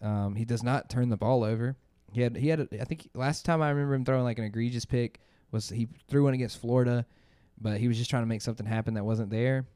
[0.00, 1.76] Um, he does not turn the ball over.
[2.12, 4.44] He had he had a, I think last time I remember him throwing like an
[4.44, 5.20] egregious pick
[5.50, 7.06] was he threw one against Florida,
[7.60, 9.66] but he was just trying to make something happen that wasn't there.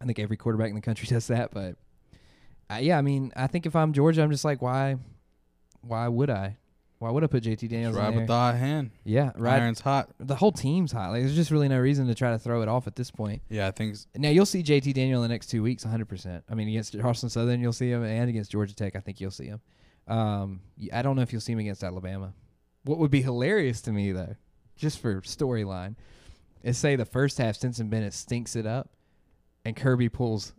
[0.00, 1.76] I think every quarterback in the country does that, but
[2.70, 4.96] uh, yeah, I mean, I think if I'm Georgia, I'm just like, why,
[5.82, 6.56] why would I?
[6.98, 8.20] Why would I put JT Daniels Right in there?
[8.20, 8.90] with the hot hand.
[9.04, 9.60] yeah, right.
[9.60, 10.08] Iron's hot.
[10.20, 11.10] The whole team's hot.
[11.10, 13.42] Like, there's just really no reason to try to throw it off at this point.
[13.50, 16.06] Yeah, I think s- Now you'll see JT Daniel in the next two weeks, 100.
[16.08, 19.20] percent I mean, against Charleston Southern, you'll see him, and against Georgia Tech, I think
[19.20, 19.60] you'll see him.
[20.08, 20.60] Um,
[20.94, 22.32] I don't know if you'll see him against Alabama.
[22.84, 24.36] What would be hilarious to me though,
[24.76, 25.96] just for storyline,
[26.64, 28.90] is say the first half Stetson Bennett stinks it up,
[29.64, 30.52] and Kirby pulls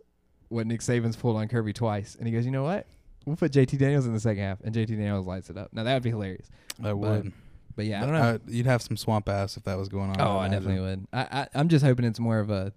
[0.48, 2.88] what Nick Saban's pulled on Kirby twice, and he goes, you know what?
[3.26, 5.74] We'll put JT Daniels in the second half, and JT Daniels lights it up.
[5.74, 6.48] Now that would be hilarious.
[6.82, 7.34] I would.
[7.76, 8.40] But yeah, I don't know.
[8.48, 10.22] you'd have some swamp ass if that was going on.
[10.22, 10.52] Oh, I imagine.
[10.64, 11.08] definitely would.
[11.12, 12.72] I, I I'm just hoping it's more of a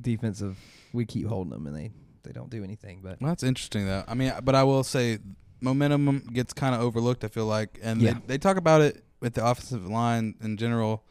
[0.00, 0.58] defensive.
[0.92, 1.90] We keep holding them and they
[2.22, 3.00] they don't do anything.
[3.02, 4.04] But Well, that's interesting though.
[4.08, 5.18] I mean, but I will say,
[5.60, 7.22] momentum gets kind of overlooked.
[7.24, 8.14] I feel like, and Yeah.
[8.14, 11.04] they, they talk about it with the offensive line in general.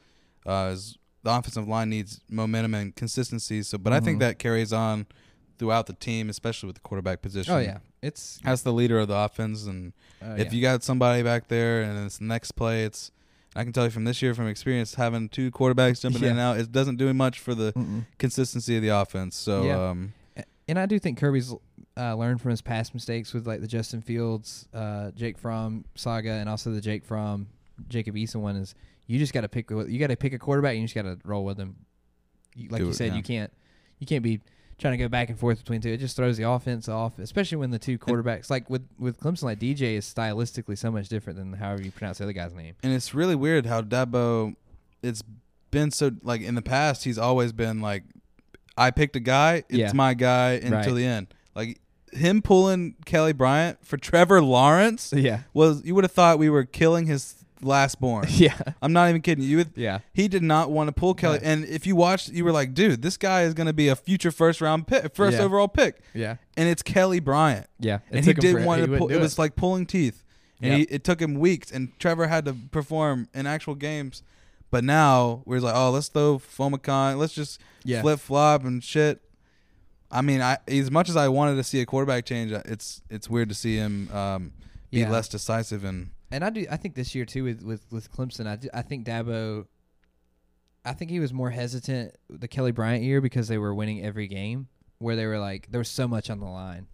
[0.46, 3.62] Uh, is the offensive line needs momentum and consistency.
[3.64, 4.22] So, but I think Mhm.
[4.22, 5.06] that carries on
[5.58, 7.54] throughout the team, especially with the quarterback position.
[7.54, 10.52] oh yeah, it's as the leader of the offense, and oh, if yeah.
[10.54, 13.12] you got somebody back there and it's the next play, it's
[13.56, 16.40] I can tell you from this year from experience having two quarterbacks jumping in and
[16.40, 18.06] out, it doesn't do much for the Mm-mm.
[18.20, 19.36] consistency of the offense.
[19.36, 19.90] So Yeah.
[19.90, 20.14] um,
[20.68, 21.54] and I do think Kirby's
[21.98, 26.32] uh, learned from his past mistakes with like the Justin Fields, uh, Jake Fromm saga,
[26.34, 27.48] and also the Jake Fromm,
[27.90, 28.76] Jacob Eason one is
[29.10, 31.02] you just got to pick you got to pick a quarterback and you just got
[31.02, 31.76] to roll with them.
[32.56, 33.16] You, like Do you it, said, yeah.
[33.16, 33.52] you can't
[34.00, 34.40] you can't be
[34.78, 35.90] trying to go back and forth between two.
[35.90, 39.44] It just throws the offense off, especially when the two quarterbacks like with with Clemson,
[39.44, 42.76] like DJ is stylistically so much different than however you pronounce the other guy's name.
[42.84, 44.56] And it's really weird how Dabo,
[45.02, 45.24] it's
[45.72, 48.04] been so like in the past he's always been like,
[48.78, 49.92] I picked a guy, it's Yeah.
[49.94, 50.94] my guy until Right.
[50.94, 51.28] the end.
[51.56, 51.80] Like
[52.14, 56.64] him pulling Kelly Bryant for Trevor Lawrence Yeah, was you would have thought we were
[56.64, 58.26] killing his last born.
[58.30, 59.58] yeah, I'm not even kidding you.
[59.58, 60.00] Would, yeah.
[60.14, 61.46] he did not want to pull Kelly, Right.
[61.48, 63.96] and if you watched, you were like, dude, this guy is going to be a
[63.96, 65.44] future first round pick, first Yeah.
[65.44, 67.68] overall pick, Yeah, and it's Kelly Bryant.
[67.80, 68.00] yeah.
[68.12, 69.10] And he did for- want to pull.
[69.12, 70.24] It was like pulling teeth,
[70.62, 70.90] and Yep.
[70.90, 71.72] he, it took him weeks.
[71.72, 74.24] And Trevor had to perform in actual games.
[74.72, 77.18] But now we're like, oh, let's throw Phommachanh.
[77.18, 78.02] Let's just yeah.
[78.02, 79.20] flip flop and shit.
[80.12, 83.02] I mean, I as much as I wanted to see a quarterback change, uh, it's
[83.10, 84.52] it's weird to see him um,
[84.92, 85.10] be Yeah.
[85.10, 86.66] less decisive and And I do.
[86.70, 89.66] I think this year too with with with Clemson, I do, I think Dabo.
[90.86, 94.28] I think he was more hesitant the Kelly Bryant year because they were winning every
[94.28, 94.68] game,
[95.00, 96.88] where they were like there was so much on the line,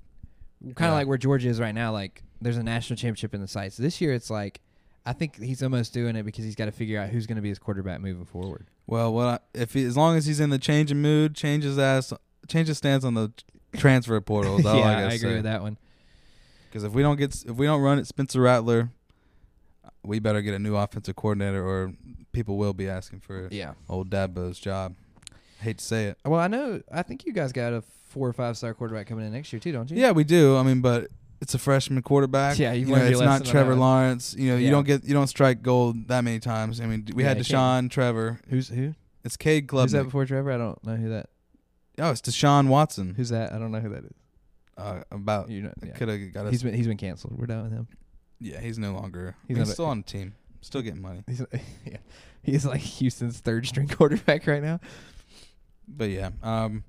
[0.61, 0.91] kind of Yeah.
[0.93, 1.91] like where Georgia is right now.
[1.91, 3.77] Like there's a national championship in the sights.
[3.77, 4.61] This year, it's like
[5.05, 7.41] I think he's almost doing it because he's got to figure out who's going to
[7.41, 8.65] be his quarterback moving forward.
[8.87, 12.11] well, what I, if he, as long as he's in the changing mood, changes ass,
[12.47, 13.31] changes stance on the
[13.77, 14.59] transfer portal.
[14.63, 15.35] Yeah, I, I, agree say.
[15.35, 15.77] with that one.
[16.69, 18.89] Because if we don't get if we don't run it, Spencer Rattler,
[20.05, 21.93] we better get a new offensive coordinator, or
[22.31, 23.73] people will be asking for Yeah.
[23.89, 24.95] old Dabo's job.
[25.61, 26.17] hate to say it.
[26.25, 26.81] Well, I know.
[26.91, 29.59] I think you guys got a four or five star quarterback coming in next year
[29.59, 29.97] too, don't you?
[29.97, 30.55] Yeah, we do.
[30.57, 31.07] I mean, but
[31.41, 32.59] it's a freshman quarterback.
[32.59, 33.75] Yeah, you've you know, learned it's not Trevor.
[33.75, 34.35] Lawrence.
[34.37, 36.79] You know, you don't get you don't strike gold that many times.
[36.81, 38.39] I mean, we Yeah, had you Deshaun, Trevor.
[38.49, 38.93] Who's who?
[39.23, 40.51] It's Cade Who's that before Trevor?
[40.51, 41.29] I don't know who that.
[41.97, 43.15] Oh, it's Deshaun Watson.
[43.15, 43.51] Who's that?
[43.53, 44.13] I don't know who that is.
[44.77, 45.93] Uh, about You know, yeah.
[45.93, 46.51] could have got us.
[46.51, 47.37] He's been he's been canceled.
[47.39, 47.87] We're done with him.
[48.39, 49.35] Yeah, he's no longer.
[49.47, 50.35] He's He's, not a- still on the team.
[50.61, 51.23] Still getting money.
[51.27, 51.41] He's
[51.85, 51.97] yeah,
[52.41, 54.79] he's like Houston's third string quarterback right now.
[55.87, 56.83] But yeah, um,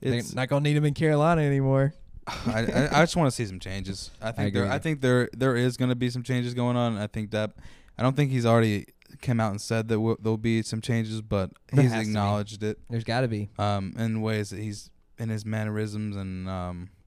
[0.00, 1.94] They're not gonna need him in Carolina anymore.
[2.26, 4.10] I, I, I just want to see some changes.
[4.22, 6.76] I think agree there I think there there is going to be some changes going
[6.76, 6.96] on.
[6.96, 7.52] I think that
[7.98, 8.86] I don't think he's already
[9.22, 12.02] come out and said that w- there'll be some changes, but he's has to be.
[12.08, 13.50] acknowledged it There's got to be.
[13.58, 17.03] um, in ways that he's in his mannerisms and um, I-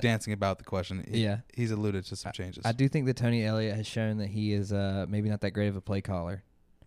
[0.00, 1.04] dancing about the question.
[1.10, 1.38] He- Yeah.
[1.54, 2.64] he's alluded to some changes.
[2.64, 5.50] I do think that Tony Elliott has shown that he is uh, maybe not that
[5.50, 6.42] great of a play caller.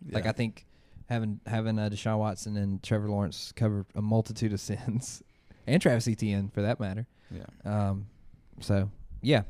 [0.09, 0.65] Like I think
[1.09, 5.21] having having uh, Deshaun Watson and Trevor Lawrence cover a multitude of sins,
[5.67, 7.07] and Travis Etienne for that matter.
[7.31, 7.45] yeah.
[7.63, 8.07] Um,
[8.59, 8.89] so
[9.21, 9.43] yeah.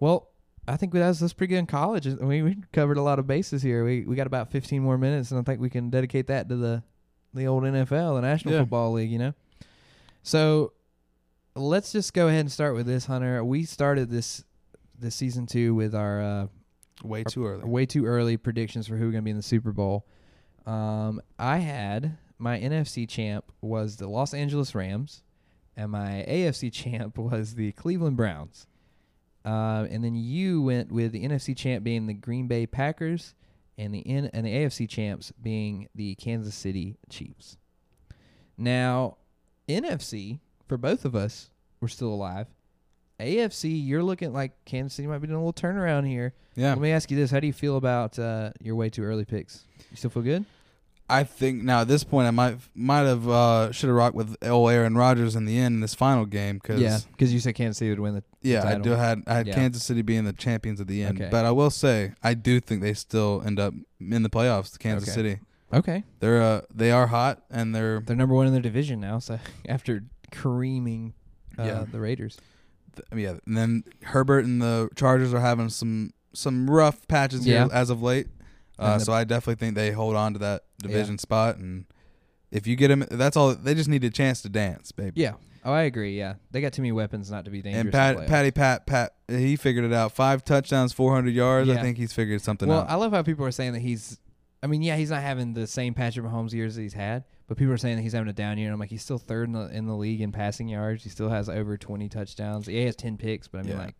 [0.00, 0.28] Well,
[0.66, 2.06] I think that's that's pretty good in college.
[2.06, 3.84] We we covered a lot of bases here.
[3.84, 6.56] We we got about 15 more minutes, and I think we can dedicate that to
[6.56, 6.82] the
[7.34, 8.60] the old NFL, the National Yeah.
[8.60, 9.10] Football League.
[9.10, 9.34] You know.
[10.22, 10.72] So
[11.54, 13.44] let's just go ahead and start with this, Hunter.
[13.44, 14.44] We started this
[14.98, 16.46] this season two with our uh,
[17.02, 17.64] Way too early.
[17.64, 20.06] way too early predictions for who we're going to be in the Super Bowl.
[20.66, 25.22] Um, I had my NFC champ was the Los Angeles Rams,
[25.76, 28.66] and my AFC champ was the Cleveland Browns.
[29.44, 33.34] Uh, and then you went with the NFC champ being the Green Bay Packers,
[33.76, 37.56] and the N- and the AFC champs being the Kansas City Chiefs.
[38.56, 39.16] Now,
[39.68, 40.38] NFC
[40.72, 41.50] for both of us,
[41.82, 42.46] we're still alive.
[43.20, 46.32] AFC, you're looking like Kansas City might be doing a little turnaround here.
[46.54, 46.70] yeah.
[46.70, 49.26] Let me ask you this: How do you feel about uh, your way too early
[49.26, 49.64] picks?
[49.90, 50.46] You still feel good?
[51.10, 54.34] I think now at this point I might might have uh, should have rocked with
[54.42, 57.54] old Aaron Rodgers in the end in this final game because Yeah, because you said
[57.54, 58.24] Kansas City would win the.
[58.40, 58.82] Yeah, I title.
[58.82, 59.54] do had I had Yeah.
[59.54, 61.28] Kansas City being the champions at the end, Okay.
[61.30, 64.78] but I will say I do think they still end up in the playoffs.
[64.78, 65.14] Kansas Okay.
[65.14, 65.40] City,
[65.74, 69.18] Okay, they're uh they are hot and they're they're number one in their division now.
[69.18, 71.14] So after creaming
[71.58, 71.84] uh, Yeah.
[71.90, 72.38] the Raiders,
[72.96, 73.36] th- yeah.
[73.46, 77.64] And then Herbert and the Chargers are having some some rough patches Yeah.
[77.64, 78.26] here as of late.
[78.78, 81.84] Uh, so I definitely think they hold on to that division spot, and
[82.50, 83.54] if you get them, that's all.
[83.54, 85.20] They just need a chance to dance, baby.
[85.20, 85.34] yeah.
[85.64, 86.18] Oh, I agree.
[86.18, 87.82] Yeah, they got too many weapons not to be dangerous.
[87.84, 88.26] And Pat.
[88.26, 90.10] Patty Pat Pat, he figured it out.
[90.10, 91.70] Five touchdowns, four hundred yards.
[91.70, 92.86] I think he's figured something Well, out.
[92.88, 94.18] Well, I love how people are saying that he's.
[94.62, 97.56] I mean, yeah, he's not having the same Patrick Mahomes years that he's had, but
[97.56, 98.68] people are saying that he's having a down year.
[98.68, 101.02] And I'm like, he's still third in the in the league in passing yards.
[101.02, 102.68] He still has over 20 touchdowns.
[102.68, 103.78] Yeah, he has 10 picks, but I mean, Yeah.
[103.84, 103.94] like,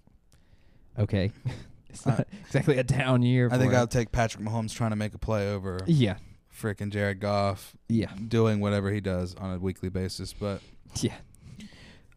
[0.99, 1.33] okay,
[1.91, 3.49] it's I- not exactly a down year.
[3.51, 3.79] I think him.
[3.79, 6.17] I'll take Patrick Mahomes trying to make a play over Yeah,
[6.57, 10.33] freaking Jared Goff yeah, doing whatever he does on a weekly basis.
[10.33, 10.61] But
[11.01, 11.17] yeah.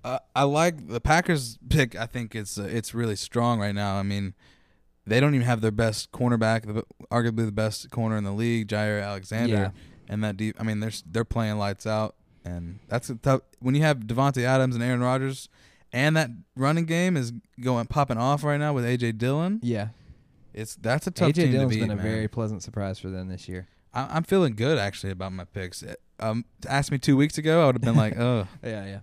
[0.03, 1.95] uh, I like the Packers pick.
[1.95, 3.95] I think it's uh, it's really strong right now.
[3.95, 4.35] I mean,
[5.07, 8.67] they don't even have their best cornerback, the, arguably the best corner in the league,
[8.67, 9.69] Jaire Alexander, Yeah.
[10.09, 10.55] and that deep.
[10.59, 14.43] I mean, they're they're playing lights out, and that's a tough when you have Davante
[14.43, 15.49] Adams and Aaron Rodgers,
[15.93, 19.59] and that running game is going popping off right now with AJ Dillon.
[19.63, 19.89] Yeah,
[20.53, 21.81] It's that's a tough AJ team Dillon's to beat.
[21.81, 22.03] been a man.
[22.05, 23.67] very pleasant surprise for them this year.
[23.93, 25.83] I, I'm feeling good actually about my picks.
[26.19, 28.99] Um, asked me two weeks ago, I would have been like, oh, Yeah, yeah,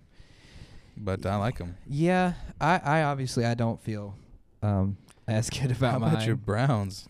[0.96, 1.76] but I like them.
[1.88, 2.34] yeah.
[2.60, 4.14] I, I obviously I don't feel
[4.62, 4.96] um
[5.28, 6.26] as good about How about mine.
[6.26, 7.08] your Browns?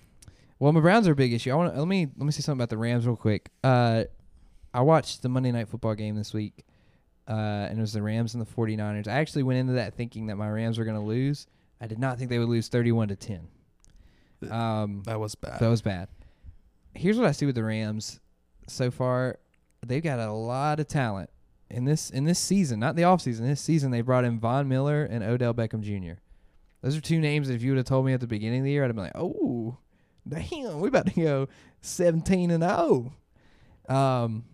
[0.58, 1.50] Well, my Browns are a big issue.
[1.50, 3.50] I want let me let me say something about the Rams real quick.
[3.64, 4.04] Uh,
[4.74, 6.64] I watched the Monday Night Football game this week,
[7.28, 9.08] uh, and it was the Rams and the 49ers.
[9.08, 11.46] I actually went into that thinking that my Rams were going to lose.
[11.80, 13.48] I did not think they would lose 31 to 10.
[14.50, 15.60] Um, That was bad.
[15.60, 16.08] that was bad.
[16.94, 18.20] Here's what I see with the Rams
[18.68, 19.38] so far.
[19.86, 21.30] They've got a lot of talent
[21.70, 23.40] in this in this season, not the offseason.
[23.40, 26.20] This season they brought in Von Miller and Odell Beckham Jr.
[26.82, 28.64] Those are two names that if you would have told me at the beginning of
[28.64, 29.76] the year, I'd have been like, "Oh,
[30.28, 31.48] damn, we about to go
[31.80, 33.12] 17 and 0."
[33.88, 34.44] Um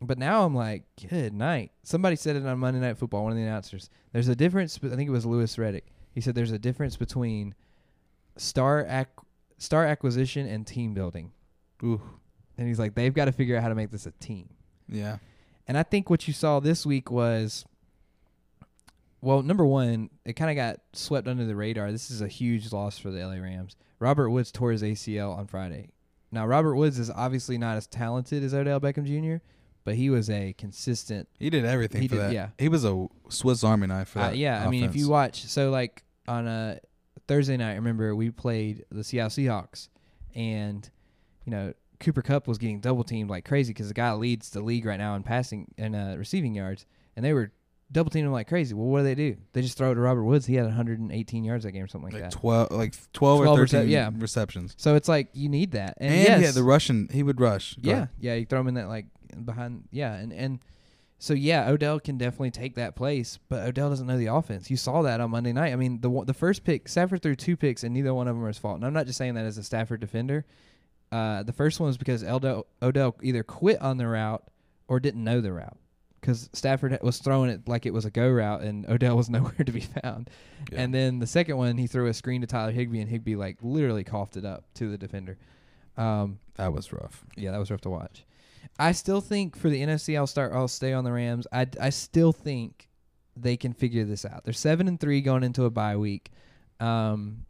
[0.00, 3.38] but now I'm like, "Good night." Somebody said it on Monday Night Football, one of
[3.38, 3.88] the announcers.
[4.12, 5.84] There's a difference, I think it was Louis Riddick.
[6.12, 7.54] He said there's a difference between
[8.36, 9.08] star ac-
[9.58, 11.32] star acquisition and team building.
[11.82, 12.00] Ooh,
[12.58, 14.48] And he's like, they've got to figure out how to make this a team.
[14.88, 15.18] yeah.
[15.68, 17.64] And I think what you saw this week was,
[19.26, 21.90] well, number one, it kind of got swept under the radar.
[21.90, 23.76] This is a huge loss for the LA Rams.
[23.98, 25.90] Robert Woods tore his ACL on Friday.
[26.30, 29.42] Now, Robert Woods is obviously not as talented as Odell Beckham Jr.,
[29.84, 31.28] but he was a consistent.
[31.38, 32.32] He did everything He for did- that.
[32.32, 32.48] yeah.
[32.58, 34.36] He was a Swiss Army knife for Uh, that.
[34.36, 36.78] yeah, I mean, if you watch, so like on a
[37.28, 39.88] Thursday night, remember we played the Seattle Seahawks,
[40.34, 40.88] and
[41.44, 44.60] you know Cooper Kupp was getting double teamed like crazy because the guy leads the
[44.60, 46.84] league right now in passing and uh, receiving yards,
[47.16, 47.52] and they were
[47.90, 48.74] double teaming him like crazy.
[48.74, 49.36] Well, what do they do?
[49.52, 50.46] They just throw it to Robert Woods.
[50.46, 52.32] He had 118 yards that game or something like, like that.
[52.32, 54.10] twelve, like twelve, 12 or rece- thirteen yeah.
[54.16, 54.74] receptions.
[54.78, 57.74] So it's like you need that, and, And, yes, yeah, the Russian, he would rush.
[57.74, 58.08] Go yeah, ahead.
[58.18, 59.06] yeah, you throw him in that like
[59.44, 60.58] behind, yeah, and and
[61.18, 64.70] so yeah, Odell can definitely take that place, but Odell doesn't know the offense.
[64.70, 65.72] You saw that on Monday night.
[65.72, 68.46] I mean, the the first pick, Stafford threw two picks, and neither one of them
[68.46, 68.76] his fault.
[68.76, 70.44] And I'm not just saying that as a Stafford defender.
[71.12, 74.42] Uh, the first one was because Odell, Odell either quit on the route
[74.88, 75.76] or didn't know the route.
[76.26, 79.64] Because Stafford was throwing it like it was a go route, and Odell was nowhere
[79.64, 80.28] to be found.
[80.72, 80.80] Yeah.
[80.80, 83.58] And then the second one, he threw a screen to Tyler Higbee, and Higbee like
[83.62, 85.38] literally coughed it up to the defender.
[85.96, 87.24] Um, that was rough.
[87.36, 88.24] yeah, that was rough to watch.
[88.78, 90.52] I still think for the NFC, I'll start.
[90.52, 91.46] I'll stay on the Rams.
[91.52, 92.88] I I still think
[93.36, 94.44] they can figure this out.
[94.44, 96.32] They're seven and three going into a bye week.
[96.80, 97.44] Um,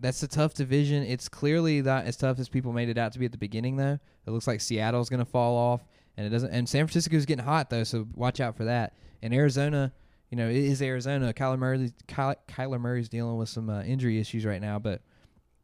[0.00, 1.02] that's a tough division.
[1.04, 3.76] It's clearly not as tough as people made it out to be at the beginning,
[3.76, 3.98] though.
[4.26, 5.86] It looks like Seattle's going to fall off,
[6.16, 6.50] and it doesn't.
[6.50, 8.94] And San Francisco's getting hot though, so watch out for that.
[9.22, 9.92] And Arizona,
[10.30, 11.32] you know, it is Arizona.
[11.32, 15.02] Kyler Murray, Kyler, Kyler Murray's dealing with some uh, injury issues right now, but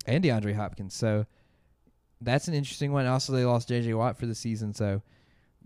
[0.06, 0.94] and DeAndre Hopkins.
[0.94, 1.26] So
[2.20, 3.06] that's an interesting one.
[3.06, 3.94] Also, they lost J.J.
[3.94, 5.02] Watt for the season, so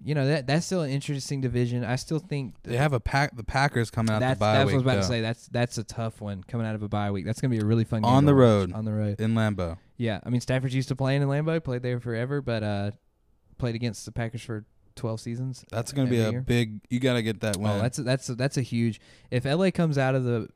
[0.04, 1.84] you know that that's still an interesting division.
[1.84, 3.36] I still think They have a pack.
[3.36, 5.20] The Packers coming out that's the bye that's week what I was about to say.
[5.20, 7.24] That's that's a tough one coming out of a bye week.
[7.24, 8.72] That's gonna be a really fun game On the road.
[8.72, 9.78] On the road, in Lambeau.
[9.96, 10.18] yeah.
[10.24, 12.90] I mean, Stafford's used to playing in Lambeau, played there forever, but uh,
[13.62, 14.64] played against the Packers for
[14.96, 15.64] twelve seasons.
[15.70, 16.40] That's going to be a year.
[16.40, 16.80] big.
[16.90, 17.70] You got to get that win.
[17.70, 19.00] Oh, that's a, that's a, that's a huge.
[19.30, 20.48] If LA comes out of the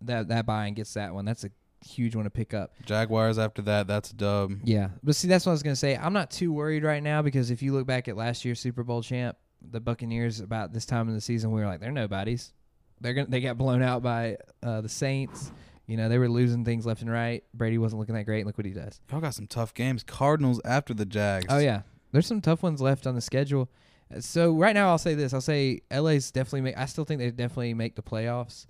[0.00, 1.50] that that bye and gets that one, that's a
[1.86, 2.72] huge one to pick up.
[2.84, 3.86] Jaguars after that.
[3.86, 4.54] That's a dub.
[4.64, 5.96] Yeah, but see, that's what I was gonna say.
[5.96, 8.82] I'm not too worried right now because if you look back at last year's Super
[8.82, 9.36] Bowl champ,
[9.70, 12.52] the Buccaneers, about this time in the season, we were like, they're nobodies.
[13.00, 15.52] They're gonna they got blown out by uh, the Saints.
[15.86, 17.44] You know, they were losing things left and right.
[17.54, 18.44] Brady wasn't looking that great.
[18.46, 19.00] Look what he does.
[19.12, 20.02] Y'all got some tough games.
[20.02, 21.46] Cardinals after the Jags.
[21.50, 21.82] Oh yeah,
[22.14, 23.68] there's some tough ones left on the schedule.
[24.14, 26.78] Uh, So right now, I'll say this: I'll say LA's definitely make.
[26.78, 28.66] I still think they definitely make the playoffs.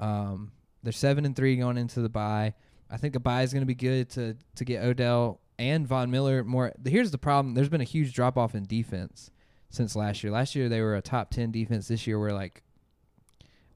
[0.00, 0.50] Um,
[0.82, 2.54] they're seven and three going into the bye.
[2.90, 6.10] I think the bye is going to be good to to get Odell and Von
[6.10, 6.72] Miller more.
[6.84, 9.30] Here's the problem: there's been a huge drop off in defense
[9.70, 10.32] since last year.
[10.32, 11.86] Last year they were a top ten defense.
[11.86, 12.64] This year we're like,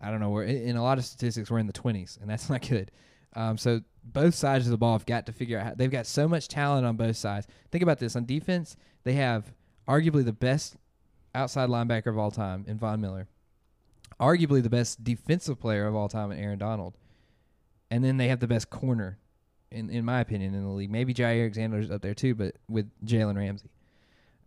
[0.01, 2.29] I don't know, we're in in a lot of statistics we're in the twenties, and
[2.29, 2.91] that's not good.
[3.35, 5.67] Um, so both sides of the ball have got to figure out.
[5.67, 7.47] How, they've got so much talent on both sides.
[7.71, 9.53] Think about this: on defense, they have
[9.89, 10.77] arguably the best
[11.35, 13.29] outside linebacker of all time in Von Miller,
[14.21, 16.97] arguably the best defensive player of all time in Aaron Donald,
[17.91, 19.19] and then they have the best corner,
[19.71, 20.91] in in my opinion, in the league.
[20.91, 23.71] Maybe Jaire Alexander's up there too, but with Jalen Ramsey,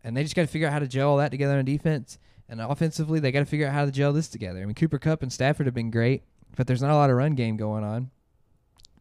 [0.04, 2.20] and they just got to figure out how to gel all that together on defense.
[2.48, 4.62] And offensively, they got to figure out how to gel this together.
[4.62, 6.22] I mean, Cooper Kupp and Stafford have been great,
[6.56, 8.12] but there's not a lot of run game going on.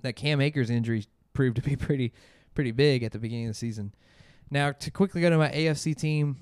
[0.05, 2.13] That Cam Akers injury proved to be pretty
[2.55, 3.93] pretty big at the beginning of the season.
[4.51, 6.37] Now, to quickly go to my AFC team,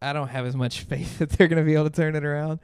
[0.00, 2.24] I don't have as much faith that they're going to be able to turn it
[2.24, 2.60] around.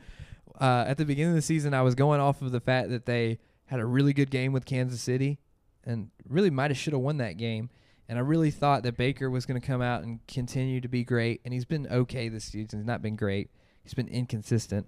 [0.61, 3.07] Uh, at the beginning of the season, I was going off of the fact that
[3.07, 5.39] they had a really good game with Kansas City
[5.85, 7.71] and really might have should have won that game.
[8.09, 11.05] And I really thought that Baker was going to come out and continue to be
[11.05, 11.41] great.
[11.45, 12.81] And he's been okay this season.
[12.81, 13.51] He's not been great.
[13.85, 14.87] He's been inconsistent.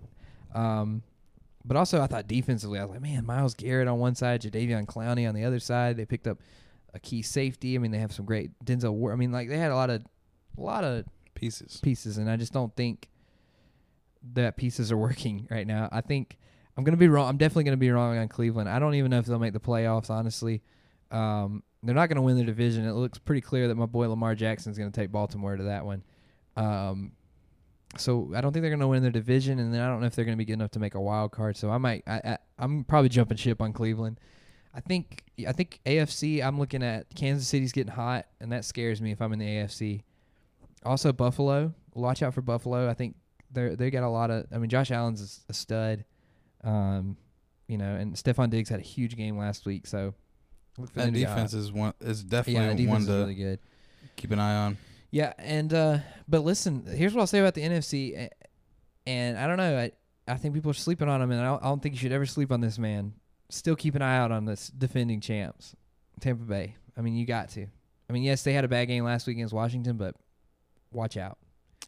[0.55, 1.03] Um,
[1.65, 4.87] but also I thought defensively, I was like, man, Myles Garrett on one side, Jadeveon
[4.87, 5.97] Clowney on the other side.
[5.97, 6.39] They picked up
[6.95, 7.75] a key safety.
[7.75, 9.13] I mean, they have some great Denzel Ward.
[9.13, 10.03] I mean, like they had a lot of
[10.57, 11.05] a lot of
[11.35, 11.81] Pieces.
[11.83, 13.09] pieces, and I just don't think
[14.35, 15.89] that pieces are working right now.
[15.91, 16.37] I think
[16.77, 17.29] I'm gonna be wrong.
[17.29, 18.69] I'm definitely gonna be wrong on Cleveland.
[18.69, 20.11] I don't even know if they'll make the playoffs.
[20.11, 20.63] Honestly,
[21.11, 22.85] um, they're not gonna win the division.
[22.85, 26.03] It looks pretty clear that my boy Lamar Jackson's gonna take Baltimore to that one.
[26.57, 27.13] Um,
[27.97, 30.15] so I don't think they're gonna win their division, and then I don't know if
[30.15, 31.57] they're gonna be good enough to make a wild card.
[31.57, 32.03] So I might.
[32.07, 34.21] I, I I'm probably jumping ship on Cleveland.
[34.75, 36.43] I think I think AFC.
[36.43, 39.47] I'm looking at Kansas City's getting hot, and that scares me if I'm in the
[39.47, 40.03] AFC.
[40.85, 41.75] Also Buffalo.
[41.95, 42.89] Watch out for Buffalo.
[42.89, 43.17] I think
[43.51, 44.47] they they got a lot of.
[44.53, 46.05] I mean, Josh Allen's a stud.
[46.63, 47.17] Um,
[47.67, 49.87] you know, and Stefon Diggs had a huge game last week.
[49.87, 50.15] So
[50.79, 53.59] look for That to defense is one is definitely defense one to really good.
[54.17, 54.79] keep an eye on.
[55.11, 55.99] Yeah, and uh
[56.29, 58.29] but listen, here's what I'll say about the NFC,
[59.07, 59.93] and I don't know, I
[60.31, 62.13] I think people are sleeping on him, and I don't, I don't think you should
[62.13, 63.15] ever sleep on this man.
[63.49, 65.75] Still keep an eye out on this defending champs,
[66.21, 66.77] Tampa Bay.
[66.97, 67.67] I mean, you got to.
[68.09, 70.15] I mean, yes, they had a bad game last week against Washington, but
[70.93, 71.39] watch out.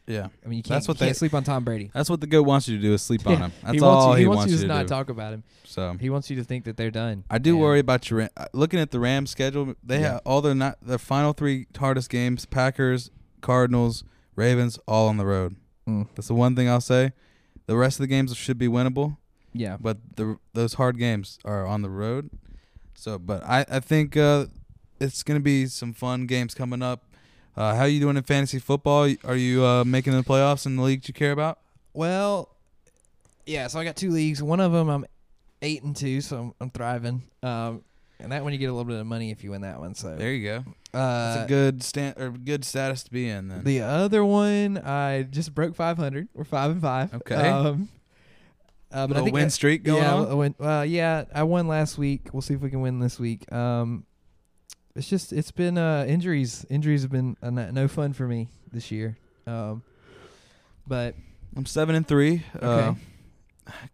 [0.05, 1.89] Yeah, I mean, you can't, That's what you can't they- sleep on Tom Brady.
[1.93, 3.51] that's what the goat wants you to do is sleep on him.
[3.61, 4.87] That's he wants all you, he, he wants, you to to not do.
[4.89, 5.43] talk about him.
[5.63, 7.23] so He wants you to think that they're done.
[7.29, 9.75] I do And- worry about your uh, looking at the Rams schedule.
[9.81, 10.13] They Yeah.
[10.13, 14.03] have all their not their final three hardest games: Packers, Cardinals,
[14.35, 15.55] Ravens, all on the road.
[15.87, 17.13] Mm, That's the one thing I'll say.
[17.65, 19.15] The rest of the games should be winnable,
[19.53, 22.29] yeah, but the those hard games are on the road.
[22.93, 24.47] So, but I I think uh,
[24.99, 27.03] it's gonna be some fun games coming up.
[27.55, 29.07] Uh, how you doing in fantasy football?
[29.23, 31.59] Are you uh, making the playoffs in the leagues you care about?
[31.93, 32.49] Well,
[33.45, 33.67] yeah.
[33.67, 34.41] So I got two leagues.
[34.41, 35.05] One of them I'm
[35.61, 37.21] eight and two, so I'm, I'm thriving.
[37.43, 37.83] Um,
[38.19, 39.95] and that one you get a little bit of money if you win that one.
[39.95, 40.63] So There you go.
[40.97, 43.49] uh, That's a good stand or good status to be in.
[43.49, 46.29] Then the other one I just broke 500.
[46.33, 47.13] We're five and five.
[47.13, 47.35] Okay.
[47.35, 47.89] Um,
[48.91, 50.27] uh, but I think win streak going yeah, on.
[50.27, 52.29] I win, uh, yeah, I won last week.
[52.31, 53.51] We'll see if we can win this week.
[53.51, 54.05] Um,
[54.95, 56.65] it's just it's been uh, injuries.
[56.69, 59.17] Injuries have been uh, no fun for me this year.
[59.47, 59.83] Um,
[60.85, 61.15] but
[61.55, 62.43] I'm seven and three.
[62.59, 62.95] Uh,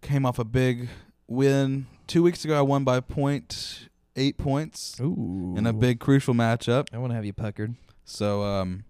[0.02, 0.89] came off a big
[1.28, 2.58] win two weeks ago.
[2.58, 6.88] I won by point eight points ooh, in a big crucial matchup.
[6.93, 7.76] I want to have you puckered.
[8.04, 8.84] So um,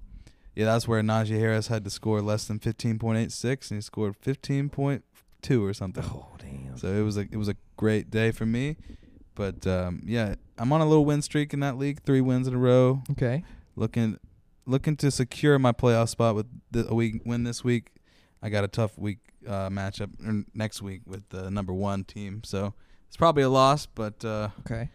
[0.55, 3.77] yeah, that's where Najee Harris had to score less than fifteen point eight six, and
[3.77, 5.03] he scored fifteen point
[5.41, 6.03] two or something.
[6.03, 6.77] Oh damn.
[6.77, 8.77] So it was a it was a great day for me.
[9.39, 12.53] But um, yeah, I'm on a little win streak in that league, three wins in
[12.55, 13.03] a row.
[13.11, 13.45] Okay.
[13.77, 14.19] Looking
[14.65, 17.91] looking to secure my playoff spot with the, a week win this week.
[18.43, 22.41] I got a tough week uh, matchup er, next week with the number one team,
[22.43, 22.73] so
[23.07, 23.85] it's probably a loss.
[23.85, 24.89] But uh, Okay.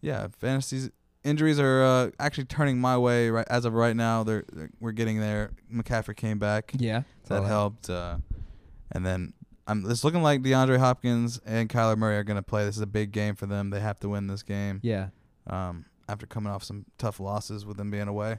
[0.00, 0.88] yeah, fantasies
[1.22, 4.22] injuries are uh, actually turning my way right as of right now.
[4.24, 5.50] They're, they're we're getting there.
[5.70, 7.02] McCaffrey came back, Yeah.
[7.28, 8.16] that helped, uh,
[8.90, 9.34] and then
[9.66, 9.88] I'm.
[9.90, 12.64] It's looking like DeAndre Hopkins and Kyler Murray are going to play.
[12.64, 13.70] This is a big game for them.
[13.70, 15.08] They have to win this game Yeah.
[15.48, 18.38] um, after coming off some tough losses with them being away.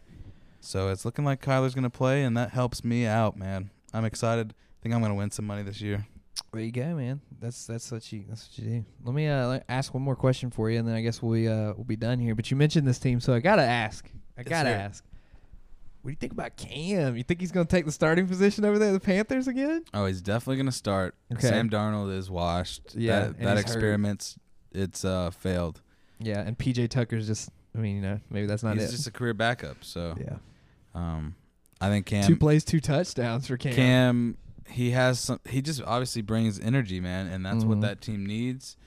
[0.61, 3.69] So it's looking like Kyler's going to play, and that helps me out, man.
[3.93, 4.53] I'm excited.
[4.57, 6.05] I think I'm going to win some money this year.
[6.53, 7.19] There you go, man.
[7.39, 8.85] That's that's what you that's what you do.
[9.03, 11.47] Let me uh ask one more question for you, and then I guess we'll be,
[11.47, 12.35] uh we'll be done here.
[12.35, 14.07] But you mentioned this team, so I gotta ask.
[14.37, 15.03] I gotta ask.
[16.07, 17.17] What do you think about Cam?
[17.17, 19.83] You think he's gonna take the starting position over there, the Panthers again?
[19.93, 21.15] Oh, he's definitely going to start.
[21.33, 21.45] Okay.
[21.45, 22.95] Sam Darnold is washed.
[22.95, 23.59] Yeah, that, that he's hurt.
[23.59, 24.39] experiment's
[24.71, 25.81] it's uh, failed.
[26.19, 27.49] Yeah, and PJ Tucker's just.
[27.75, 28.91] I mean, you know, maybe that's not he's it.
[28.91, 29.83] just a career backup.
[29.83, 30.37] So yeah.
[30.95, 31.35] um,
[31.81, 33.73] I think Cam two plays, two touchdowns for Cam.
[33.73, 34.37] Cam
[34.69, 35.41] he has some.
[35.49, 37.67] He just obviously brings energy, man, and that's Mhm.
[37.67, 38.77] what that team needs.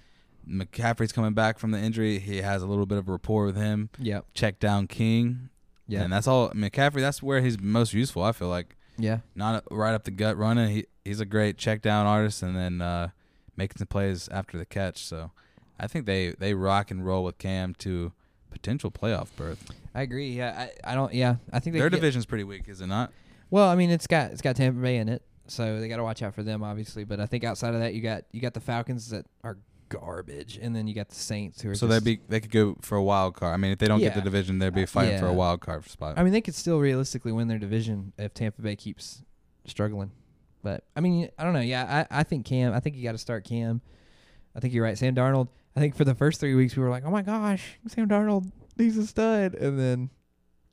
[0.48, 2.18] McCaffrey's coming back from the injury.
[2.18, 3.90] He has a little bit of rapport with him.
[3.98, 4.24] Yep.
[4.32, 5.50] Check down King.
[5.90, 6.02] Yeah.
[6.02, 7.00] And that's all McCaffrey.
[7.00, 8.22] That's where he's most useful.
[8.22, 9.18] I feel like yeah.
[9.34, 10.70] not right up the gut running.
[10.70, 13.08] He he's a great check down artist, and then uh,
[13.56, 15.04] making some plays after the catch.
[15.04, 15.32] So
[15.78, 18.12] I think they they rock and roll with Cam to
[18.50, 19.70] potential playoff berth.
[19.94, 20.30] I agree.
[20.30, 20.68] Yeah.
[20.84, 21.12] I, I don't.
[21.12, 21.36] Yeah.
[21.52, 23.12] I think they Their division's pretty weak, is it not?
[23.50, 26.04] Well, I mean, it's got it's got Tampa Bay in it, so they got to
[26.04, 27.02] watch out for them, obviously.
[27.04, 29.58] But I think outside of that, you got you got the Falcons that are
[29.90, 31.74] garbage, and then you got the Saints who are.
[31.74, 33.52] So they'd be they could go for a wild card.
[33.52, 34.24] I mean, if they don't get the Yeah.
[34.24, 35.32] division, they'd be fighting for Yeah.
[35.32, 36.18] a wild card spot.
[36.18, 39.22] I mean, they could still realistically win their division if Tampa Bay keeps
[39.66, 40.10] struggling.
[40.62, 41.60] But I mean, I don't know.
[41.60, 42.72] Yeah, I, I think Cam.
[42.72, 43.82] I think you got to start Cam.
[44.54, 45.48] I think you're right, Sam Darnold.
[45.76, 48.50] I think for the first three weeks we were like, oh my gosh, Sam Darnold,
[48.76, 50.10] he's a stud, and then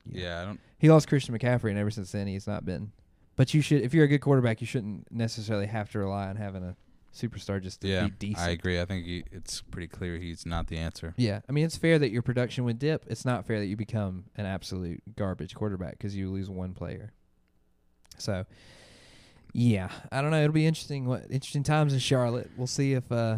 [0.10, 0.60] yeah, I don't.
[0.80, 2.92] he lost Christian McCaffrey, and ever since then he's not been.
[3.36, 6.38] But you should, if you're a good quarterback, you shouldn't necessarily have to rely on
[6.38, 6.76] having a
[7.18, 8.40] superstar just to Yeah, be decent.
[8.48, 8.80] I agree.
[8.80, 11.14] I think he, it's pretty clear he's not the answer.
[11.18, 13.06] Yeah, I mean it's fair that your production would dip.
[13.08, 17.12] It's not fair that you become an absolute garbage quarterback because you lose one player.
[18.18, 18.46] So,
[19.54, 20.42] Yeah, I don't know.
[20.42, 21.06] It'll be interesting.
[21.06, 22.50] What interesting times in Charlotte.
[22.58, 23.38] We'll see if uh,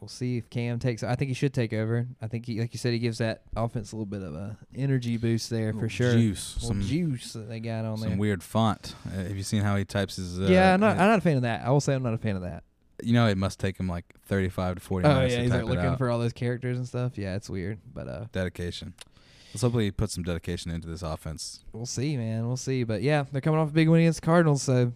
[0.00, 1.02] we'll see if Cam takes.
[1.02, 2.06] I think he should take over.
[2.20, 4.56] I think he, like you said, he gives that offense a little bit of a
[4.74, 6.12] energy boost there for sure.
[6.14, 6.56] Juice.
[6.60, 8.10] Some, juice that they got on some there.
[8.10, 8.94] Some weird font.
[9.06, 10.40] Uh, have you seen how he types his?
[10.40, 10.96] Uh, yeah, I'm not.
[10.98, 11.64] uh, I'm not a fan of that.
[11.64, 12.64] I will say I'm not a fan of that.
[13.02, 15.52] You know, it must take him like 35 to 40 Oh minutes yeah, to he's
[15.52, 15.98] type it looking out.
[15.98, 17.16] for all those characters and stuff.
[17.18, 18.94] Yeah, it's weird, but uh, dedication.
[19.52, 21.64] Let's hopefully put some dedication into this offense.
[21.72, 22.46] we'll see, man.
[22.46, 22.84] We'll see.
[22.84, 24.62] But yeah, they're coming off a big win against the Cardinals.
[24.62, 24.92] So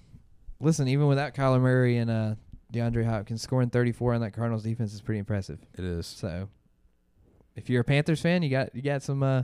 [0.60, 2.34] listen, even without Kyler Murray and uh,
[2.72, 5.58] DeAndre Hopkins scoring 34 on that Cardinals defense is pretty impressive.
[5.74, 6.06] It is.
[6.06, 6.48] So
[7.54, 9.42] if you're a Panthers fan, you got you got some uh,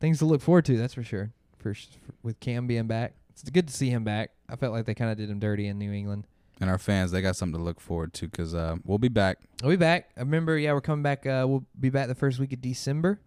[0.00, 0.76] things to look forward to.
[0.76, 1.32] That's for sure.
[1.58, 4.30] For, for with Cam being back, it's good to see him back.
[4.48, 6.26] I felt like they kind of did him dirty in New England.
[6.60, 9.38] And our fans, they got something to look forward to because uh, we'll be back.
[9.62, 10.10] We'll be back.
[10.16, 11.26] I remember, yeah, we're coming back.
[11.26, 13.18] Uh, we'll be back the first week of December.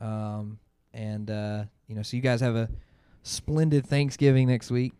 [0.00, 0.58] Um,
[0.92, 2.68] and uh, you know, so you guys have a
[3.22, 4.92] splendid Thanksgiving next week.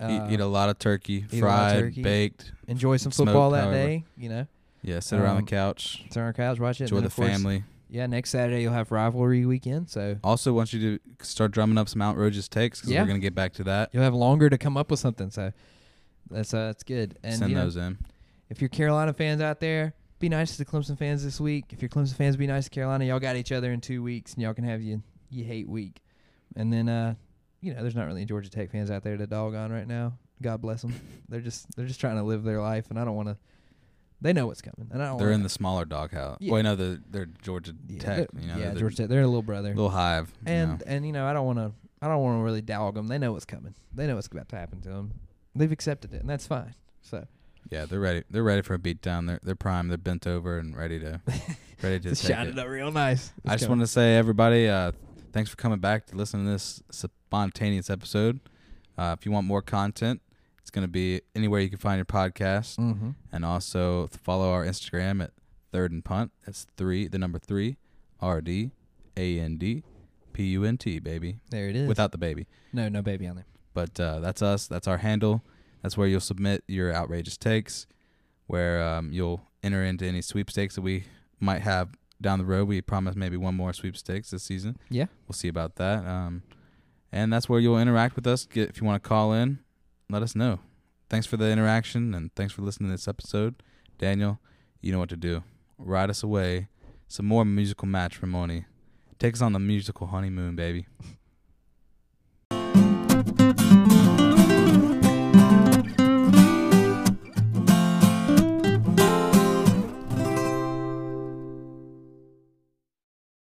[0.00, 2.02] Uh, eat, eat a lot of turkey, eat lot of fried, turkey.
[2.02, 2.52] baked.
[2.66, 3.76] enjoy some football that however.
[3.76, 4.04] day.
[4.16, 4.46] You know,
[4.82, 6.84] Yeah, sit around Um, the couch, sit on the couch, watch it.
[6.84, 7.64] enjoy the course, family.
[7.88, 11.88] Yeah, next Saturday you'll have rivalry weekend, so Also, want you to start drumming up
[11.90, 13.02] some outrageous takes because Yeah.
[13.02, 13.90] we're gonna get back to that.
[13.92, 15.30] you'll have longer to come up with something.
[15.30, 15.52] So
[16.32, 17.18] that's uh, that's good.
[17.22, 17.98] And Send you know, those in.
[18.48, 21.66] if you're Carolina fans out there, be nice to the Clemson fans this week.
[21.70, 23.04] If you're Clemson fans, be nice to Carolina.
[23.04, 26.02] Y'all got each other in two weeks, and y'all can have you you hate week.
[26.56, 27.14] And then uh,
[27.60, 29.86] you know, there's not really any Georgia Tech fans out there to dog on right
[29.86, 30.18] now.
[30.40, 30.94] God bless them.
[31.28, 33.36] they're just they're just trying to live their life, and I don't want to.
[34.20, 35.18] They know what's coming, and I don't.
[35.18, 36.38] They're wanna, in the smaller doghouse.
[36.40, 36.52] Yeah.
[36.52, 38.16] Wait, no, they're, they're Georgia yeah, Tech.
[38.30, 39.08] they're- You know, yeah, Georgia Tech.
[39.08, 39.70] They're a little brother.
[39.70, 40.32] little hive.
[40.46, 40.84] you and know.
[40.86, 43.08] and you know I don't want to I don't want to really dog them.
[43.08, 43.74] They know what's coming.
[43.94, 45.12] They know what's about to happen to them.
[45.54, 46.74] They've accepted it, and that's fine.
[47.02, 47.26] So
[47.70, 48.22] yeah, they're ready.
[48.30, 49.26] They're ready for a beatdown.
[49.26, 49.88] They're they're prime.
[49.88, 51.20] They're bent over and ready to
[51.82, 52.48] ready to take it.
[52.48, 53.32] it up real nice.
[53.46, 54.92] I just want to say, everybody, uh,
[55.32, 58.40] thanks for coming back to listen to this spontaneous episode.
[58.96, 60.20] Uh, if you want more content,
[60.60, 62.78] it's going to be anywhere you can find your podcast.
[62.78, 63.10] Mm-hmm.
[63.32, 65.32] And also follow our Instagram at
[65.72, 66.32] Third and Punt.
[66.44, 67.76] That's three, the number three,
[68.20, 68.72] R D
[69.16, 69.82] A N D
[70.32, 71.38] P U N T, baby.
[71.50, 71.88] There it is.
[71.88, 72.46] Without the baby.
[72.72, 73.46] no no baby on there.
[73.74, 74.66] But uh, that's us.
[74.66, 75.42] That's our handle.
[75.82, 77.86] That's where you'll submit your outrageous takes,
[78.46, 81.04] where um, you'll enter into any sweepstakes that we
[81.40, 82.68] might have down the road.
[82.68, 84.78] We promise maybe one more sweepstakes this season.
[84.88, 85.06] Yeah.
[85.26, 86.06] We'll see about that.
[86.06, 86.42] Um,
[87.10, 88.46] and that's where you'll interact with us.
[88.46, 89.58] Get if you want to call in,
[90.08, 90.60] let us know.
[91.10, 93.62] Thanks for the interaction and thanks for listening to this episode.
[93.98, 94.38] Daniel,
[94.80, 95.42] you know what to do.
[95.76, 96.68] Ride us away.
[97.08, 98.64] Some more musical matrimony.
[99.18, 100.86] Take us on the musical honeymoon, baby.